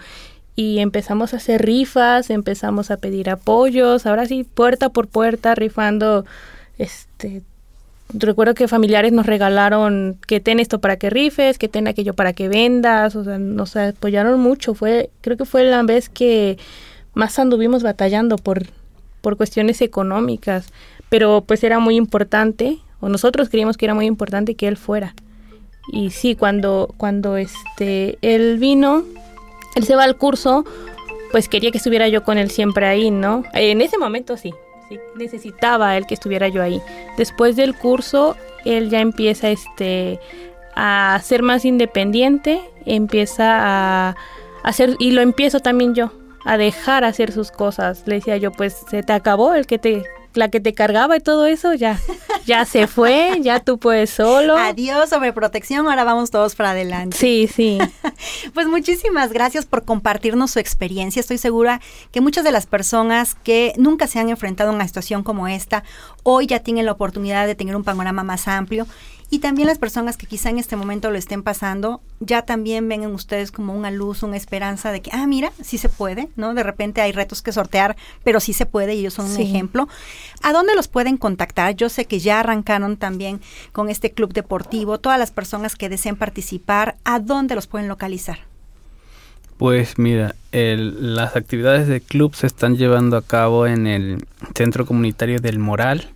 y 0.62 0.80
empezamos 0.80 1.34
a 1.34 1.38
hacer 1.38 1.66
rifas, 1.66 2.30
empezamos 2.30 2.92
a 2.92 2.98
pedir 2.98 3.32
apoyos, 3.32 4.06
ahora 4.06 4.28
sí, 4.28 4.44
puerta 4.44 4.90
por 4.90 5.08
puerta, 5.08 5.56
rifando, 5.56 6.24
este, 6.78 7.42
recuerdo 8.14 8.54
que 8.54 8.68
familiares 8.68 9.12
nos 9.12 9.26
regalaron 9.26 10.20
que 10.28 10.40
ten 10.40 10.60
esto 10.60 10.80
para 10.80 10.98
que 10.98 11.10
rifes, 11.10 11.58
que 11.58 11.68
ten 11.68 11.88
aquello 11.88 12.14
para 12.14 12.34
que 12.34 12.48
vendas, 12.48 13.16
o 13.16 13.24
sea, 13.24 13.40
nos 13.40 13.76
apoyaron 13.76 14.40
mucho, 14.40 14.76
fue, 14.76 15.10
creo 15.22 15.36
que 15.36 15.46
fue 15.46 15.64
la 15.64 15.82
vez 15.82 16.10
que 16.10 16.60
más 17.16 17.40
anduvimos 17.40 17.82
batallando 17.82 18.36
por, 18.36 18.68
por 19.22 19.38
cuestiones 19.38 19.82
económicas, 19.82 20.68
pero 21.10 21.42
pues 21.42 21.64
era 21.64 21.80
muy 21.80 21.96
importante, 21.96 22.78
o 23.00 23.10
nosotros 23.10 23.50
creíamos 23.50 23.78
que 23.78 23.86
era 23.86 23.96
muy 23.96 24.06
importante 24.06 24.54
que 24.54 24.68
él 24.68 24.78
fuera. 24.78 25.16
Y 25.92 26.12
sí, 26.12 26.36
cuando, 26.36 26.94
cuando 26.98 27.36
este, 27.38 28.20
él 28.22 28.60
vino, 28.60 29.04
él 29.76 29.84
se 29.84 29.96
va 29.96 30.04
al 30.04 30.18
curso, 30.18 30.66
pues 31.32 31.48
quería 31.48 31.72
que 31.72 31.78
estuviera 31.78 32.08
yo 32.08 32.24
con 32.24 32.38
él 32.38 32.52
siempre 32.52 32.86
ahí, 32.86 33.12
¿no? 33.12 33.44
En 33.54 33.82
ese 33.82 33.98
momento 33.98 34.38
sí, 34.38 34.54
necesitaba 35.16 35.98
él 35.98 36.06
que 36.06 36.14
estuviera 36.14 36.48
yo 36.48 36.62
ahí. 36.62 36.82
Después 37.18 37.56
del 37.56 37.76
curso, 37.76 38.36
él 38.66 38.90
ya 38.90 39.00
empieza 39.00 39.50
este 39.50 40.20
a 40.76 41.20
ser 41.24 41.44
más 41.44 41.66
independiente, 41.66 42.62
empieza 42.86 44.10
a 44.10 44.16
hacer 44.64 44.96
y 45.00 45.12
lo 45.12 45.22
empiezo 45.22 45.60
también 45.60 45.96
yo 45.96 46.12
a 46.46 46.58
dejar 46.58 47.04
hacer 47.04 47.32
sus 47.32 47.52
cosas. 47.52 48.04
Le 48.06 48.16
decía 48.16 48.38
yo, 48.38 48.52
pues 48.52 48.86
se 48.90 49.04
te 49.04 49.14
acabó 49.14 49.54
el 49.54 49.68
que 49.68 49.78
te 49.78 50.04
la 50.34 50.50
que 50.50 50.60
te 50.60 50.74
cargaba 50.74 51.18
y 51.18 51.20
todo 51.20 51.46
eso 51.46 51.74
ya, 51.74 52.00
ya 52.46 52.66
se 52.66 52.88
fue, 52.88 53.40
ya 53.42 53.60
tú 53.60 53.78
puedes 53.78 54.10
solo. 54.10 54.58
Adiós 54.58 55.10
sobreprotección, 55.10 55.88
ahora 55.88 56.04
vamos 56.04 56.32
todos 56.32 56.56
para 56.56 56.72
adelante. 56.72 57.18
Sí, 57.18 57.50
sí. 57.54 57.78
pues 58.54 58.68
muchísimas 58.68 59.32
gracias 59.32 59.66
por 59.66 59.84
compartirnos 59.84 60.52
su 60.52 60.60
experiencia. 60.60 61.20
Estoy 61.20 61.38
segura 61.38 61.82
que 62.12 62.22
muchas 62.22 62.44
de 62.44 62.52
las 62.52 62.66
personas 62.66 63.36
que 63.36 63.74
nunca 63.78 64.08
se 64.08 64.20
han 64.20 64.30
enfrentado 64.30 64.72
a 64.72 64.74
una 64.74 64.88
situación 64.88 65.24
como 65.24 65.48
esta, 65.48 65.84
hoy 66.24 66.48
ya 66.48 66.60
tienen 66.60 66.86
la 66.86 66.94
oportunidad 66.94 67.48
de 67.48 67.56
tener 67.56 67.76
un 67.76 67.84
panorama 67.84 68.24
más 68.24 68.48
amplio 68.48 68.88
y 69.34 69.40
también 69.40 69.70
las 69.70 69.80
personas 69.80 70.18
que 70.18 70.28
quizá 70.28 70.50
en 70.50 70.58
este 70.58 70.76
momento 70.76 71.10
lo 71.10 71.18
estén 71.18 71.42
pasando, 71.42 72.02
ya 72.20 72.42
también 72.42 72.90
ven 72.90 73.04
en 73.04 73.12
ustedes 73.12 73.50
como 73.50 73.74
una 73.74 73.90
luz, 73.90 74.24
una 74.24 74.36
esperanza 74.36 74.92
de 74.92 75.02
que, 75.02 75.10
ah, 75.14 75.26
mira, 75.26 75.54
sí 75.64 75.78
se 75.78 75.88
puede, 75.88 76.28
¿no? 76.36 76.54
De 76.54 76.64
repente 76.64 77.00
hay 77.00 77.14
retos 77.14 77.42
que 77.42 77.54
sortear, 77.54 77.96
pero 78.26 78.42
sí 78.42 78.52
se 78.52 78.66
puede 78.66 78.94
y 78.94 79.00
ellos 79.00 79.14
son 79.14 79.32
un 79.32 79.40
ejemplo. 79.40 79.88
¿A 80.44 80.52
dónde 80.52 80.76
los 80.76 80.90
pueden 80.90 81.16
contactar? 81.16 81.78
Yo 81.78 81.88
sé 81.88 82.04
que 82.04 82.20
ya 82.20 82.42
arrancaron 82.42 82.98
también 82.98 83.40
con 83.72 83.90
este 83.90 84.12
club 84.12 84.34
deportivo. 84.34 85.00
Todas 85.00 85.18
las 85.18 85.32
personas 85.32 85.78
que 85.78 85.88
deseen 85.88 86.18
participar, 86.18 86.98
¿a 87.06 87.22
dónde 87.22 87.56
los 87.56 87.68
pueden 87.68 87.88
localizar? 87.88 88.40
Pues 89.56 89.98
mira, 89.98 90.36
las 90.52 91.38
actividades 91.38 91.88
del 91.88 92.02
club 92.02 92.36
se 92.36 92.48
están 92.48 92.76
llevando 92.76 93.16
a 93.16 93.22
cabo 93.22 93.66
en 93.66 93.88
el 93.88 94.26
Centro 94.56 94.86
Comunitario 94.86 95.40
del 95.40 95.58
Moral. 95.58 96.10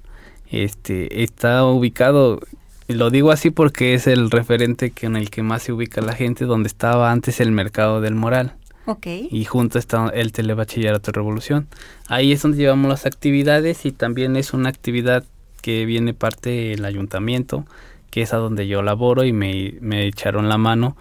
Este 0.51 1.23
está 1.23 1.63
ubicado 1.63 2.41
lo 2.87 3.09
digo 3.09 3.31
así 3.31 3.49
porque 3.49 3.93
es 3.93 4.07
el 4.07 4.29
referente 4.29 4.91
que 4.91 5.07
en 5.07 5.15
el 5.15 5.29
que 5.29 5.41
más 5.41 5.63
se 5.63 5.73
ubica 5.73 6.01
la 6.01 6.13
gente, 6.13 6.45
donde 6.45 6.67
estaba 6.67 7.11
antes 7.11 7.39
el 7.39 7.51
mercado 7.51 8.01
del 8.01 8.15
moral. 8.15 8.55
Ok. 8.85 9.07
Y 9.07 9.45
junto 9.45 9.79
está 9.79 10.09
el 10.09 10.31
telebachillerato 10.31 11.11
Revolución. 11.11 11.67
Ahí 12.07 12.31
es 12.31 12.43
donde 12.43 12.57
llevamos 12.57 12.89
las 12.89 13.05
actividades 13.05 13.85
y 13.85 13.91
también 13.91 14.35
es 14.35 14.53
una 14.53 14.69
actividad 14.69 15.23
que 15.61 15.85
viene 15.85 16.13
parte 16.13 16.51
del 16.51 16.85
ayuntamiento, 16.85 17.65
que 18.11 18.21
es 18.21 18.33
a 18.33 18.37
donde 18.37 18.67
yo 18.67 18.83
laboro 18.83 19.23
y 19.23 19.33
me, 19.33 19.73
me 19.81 20.05
echaron 20.05 20.47
la 20.47 20.59
mano. 20.59 20.95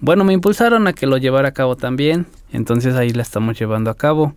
Bueno, 0.00 0.24
me 0.24 0.34
impulsaron 0.34 0.86
a 0.86 0.92
que 0.92 1.06
lo 1.06 1.16
llevara 1.16 1.48
a 1.48 1.52
cabo 1.52 1.76
también, 1.76 2.26
entonces 2.52 2.94
ahí 2.94 3.10
la 3.10 3.22
estamos 3.22 3.58
llevando 3.58 3.90
a 3.90 3.94
cabo. 3.94 4.34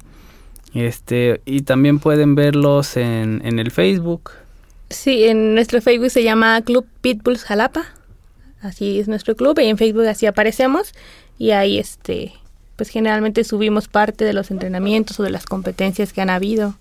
Este, 0.74 1.42
y 1.46 1.64
también 1.64 2.00
pueden 2.00 2.36
verlos 2.36 2.96
en, 2.96 3.42
en 3.44 3.60
el 3.60 3.72
Facebook, 3.72 4.32
Sí, 4.90 5.26
en 5.26 5.56
nuestro 5.56 5.82
Facebook 5.82 6.10
se 6.10 6.24
llama 6.24 6.62
Club 6.62 6.88
Pitbulls 7.02 7.44
Jalapa. 7.44 7.86
Así 8.62 9.00
es 9.00 9.08
nuestro 9.08 9.36
club 9.36 9.58
y 9.60 9.66
en 9.66 9.78
Facebook 9.78 10.06
así 10.06 10.26
aparecemos 10.26 10.94
y 11.38 11.52
ahí 11.52 11.80
este 11.80 12.34
pues 12.76 12.90
generalmente 12.90 13.44
subimos 13.44 13.88
parte 13.88 14.24
de 14.24 14.34
los 14.34 14.52
entrenamientos 14.52 15.20
o 15.20 15.24
de 15.24 15.30
las 15.30 15.46
competencias 15.46 16.14
que 16.14 16.22
han 16.22 16.30
habido. 16.30 16.76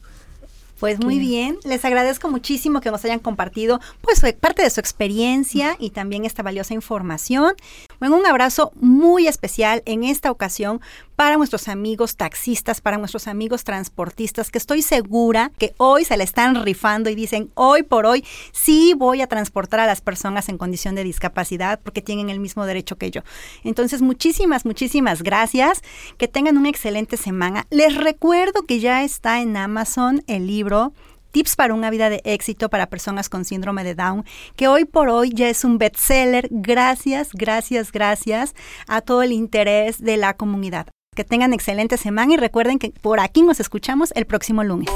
Pues 0.79 1.01
muy 1.01 1.19
bien, 1.19 1.59
les 1.65 1.85
agradezco 1.85 2.29
muchísimo 2.29 2.81
que 2.81 2.91
nos 2.93 3.05
hayan 3.05 3.19
compartido 3.19 3.81
pues 4.01 4.23
parte 4.39 4.63
de 4.63 4.71
su 4.71 4.79
experiencia 4.79 5.77
y 5.81 5.91
también 5.91 6.25
esta 6.25 6.45
valiosa 6.45 6.73
información. 6.73 7.55
Bueno, 8.01 8.17
un 8.17 8.27
abrazo 8.27 8.71
muy 8.77 9.27
especial 9.27 9.83
en 9.85 10.05
esta 10.05 10.31
ocasión 10.31 10.81
para 11.17 11.37
nuestros 11.37 11.67
amigos 11.67 12.17
taxistas, 12.17 12.81
para 12.81 12.97
nuestros 12.97 13.27
amigos 13.27 13.65
transportistas, 13.65 14.53
que 14.53 14.59
estoy 14.59 14.83
segura 14.83 15.51
que 15.59 15.75
hoy 15.79 16.05
se 16.05 16.17
le 16.17 16.23
están 16.23 16.65
rifando 16.65 17.11
y 17.11 17.17
dicen, 17.17 17.51
hoy 17.55 17.83
por 17.83 18.07
hoy 18.07 18.25
sí 18.53 18.95
voy 18.97 19.21
a 19.21 19.27
transportar 19.27 19.81
a 19.81 19.87
las 19.87 20.01
personas 20.01 20.49
en 20.49 20.59
condición 20.59 20.95
de 20.95 21.03
discapacidad 21.03 21.81
porque 21.83 22.01
tienen 22.01 22.31
el 22.31 22.39
mismo 22.39 22.67
derecho 22.67 22.97
que 22.97 23.11
yo. 23.11 23.23
Entonces, 23.65 24.01
muchísimas, 24.01 24.65
muchísimas 24.65 25.23
gracias. 25.25 25.83
Que 26.19 26.29
tengan 26.29 26.57
una 26.57 26.69
excelente 26.69 27.17
semana. 27.17 27.67
Les 27.71 27.97
recuerdo 27.97 28.63
que 28.63 28.79
ya 28.79 29.03
está 29.03 29.41
en 29.41 29.57
Amazon 29.57 30.23
el 30.29 30.47
libro 30.47 30.93
Tips 31.31 31.57
para 31.57 31.75
una 31.75 31.91
vida 31.91 32.11
de 32.11 32.21
éxito 32.25 32.69
para 32.69 32.89
personas 32.89 33.29
con 33.29 33.45
síndrome 33.45 33.85
de 33.85 33.95
Down, 33.95 34.25
que 34.57 34.69
hoy 34.69 34.85
por 34.85 35.09
hoy 35.09 35.31
ya 35.35 35.49
es 35.49 35.65
un 35.65 35.79
bestseller. 35.79 36.49
Gracias, 36.51 37.31
gracias, 37.33 37.93
gracias 37.93 38.55
a 38.87 39.01
todo 39.01 39.23
el 39.23 39.33
interés 39.33 40.01
de 40.01 40.17
la 40.17 40.35
comunidad. 40.35 40.89
Que 41.15 41.25
tengan 41.25 41.53
excelente 41.53 41.97
semana 41.97 42.35
y 42.35 42.37
recuerden 42.37 42.79
que 42.79 42.91
por 42.91 43.21
aquí 43.21 43.43
nos 43.43 43.61
escuchamos 43.61 44.13
el 44.15 44.27
próximo 44.27 44.63
lunes. 44.65 44.89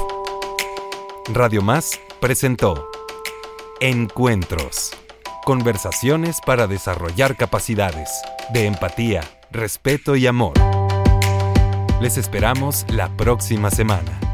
Radio 1.33 1.61
Más 1.61 1.99
presentó 2.19 2.89
Encuentros. 3.79 4.91
Conversaciones 5.45 6.39
para 6.45 6.67
desarrollar 6.67 7.35
capacidades 7.35 8.09
de 8.53 8.65
empatía, 8.65 9.21
respeto 9.51 10.15
y 10.15 10.25
amor. 10.27 10.53
Les 12.01 12.17
esperamos 12.17 12.85
la 12.89 13.09
próxima 13.15 13.69
semana. 13.69 14.32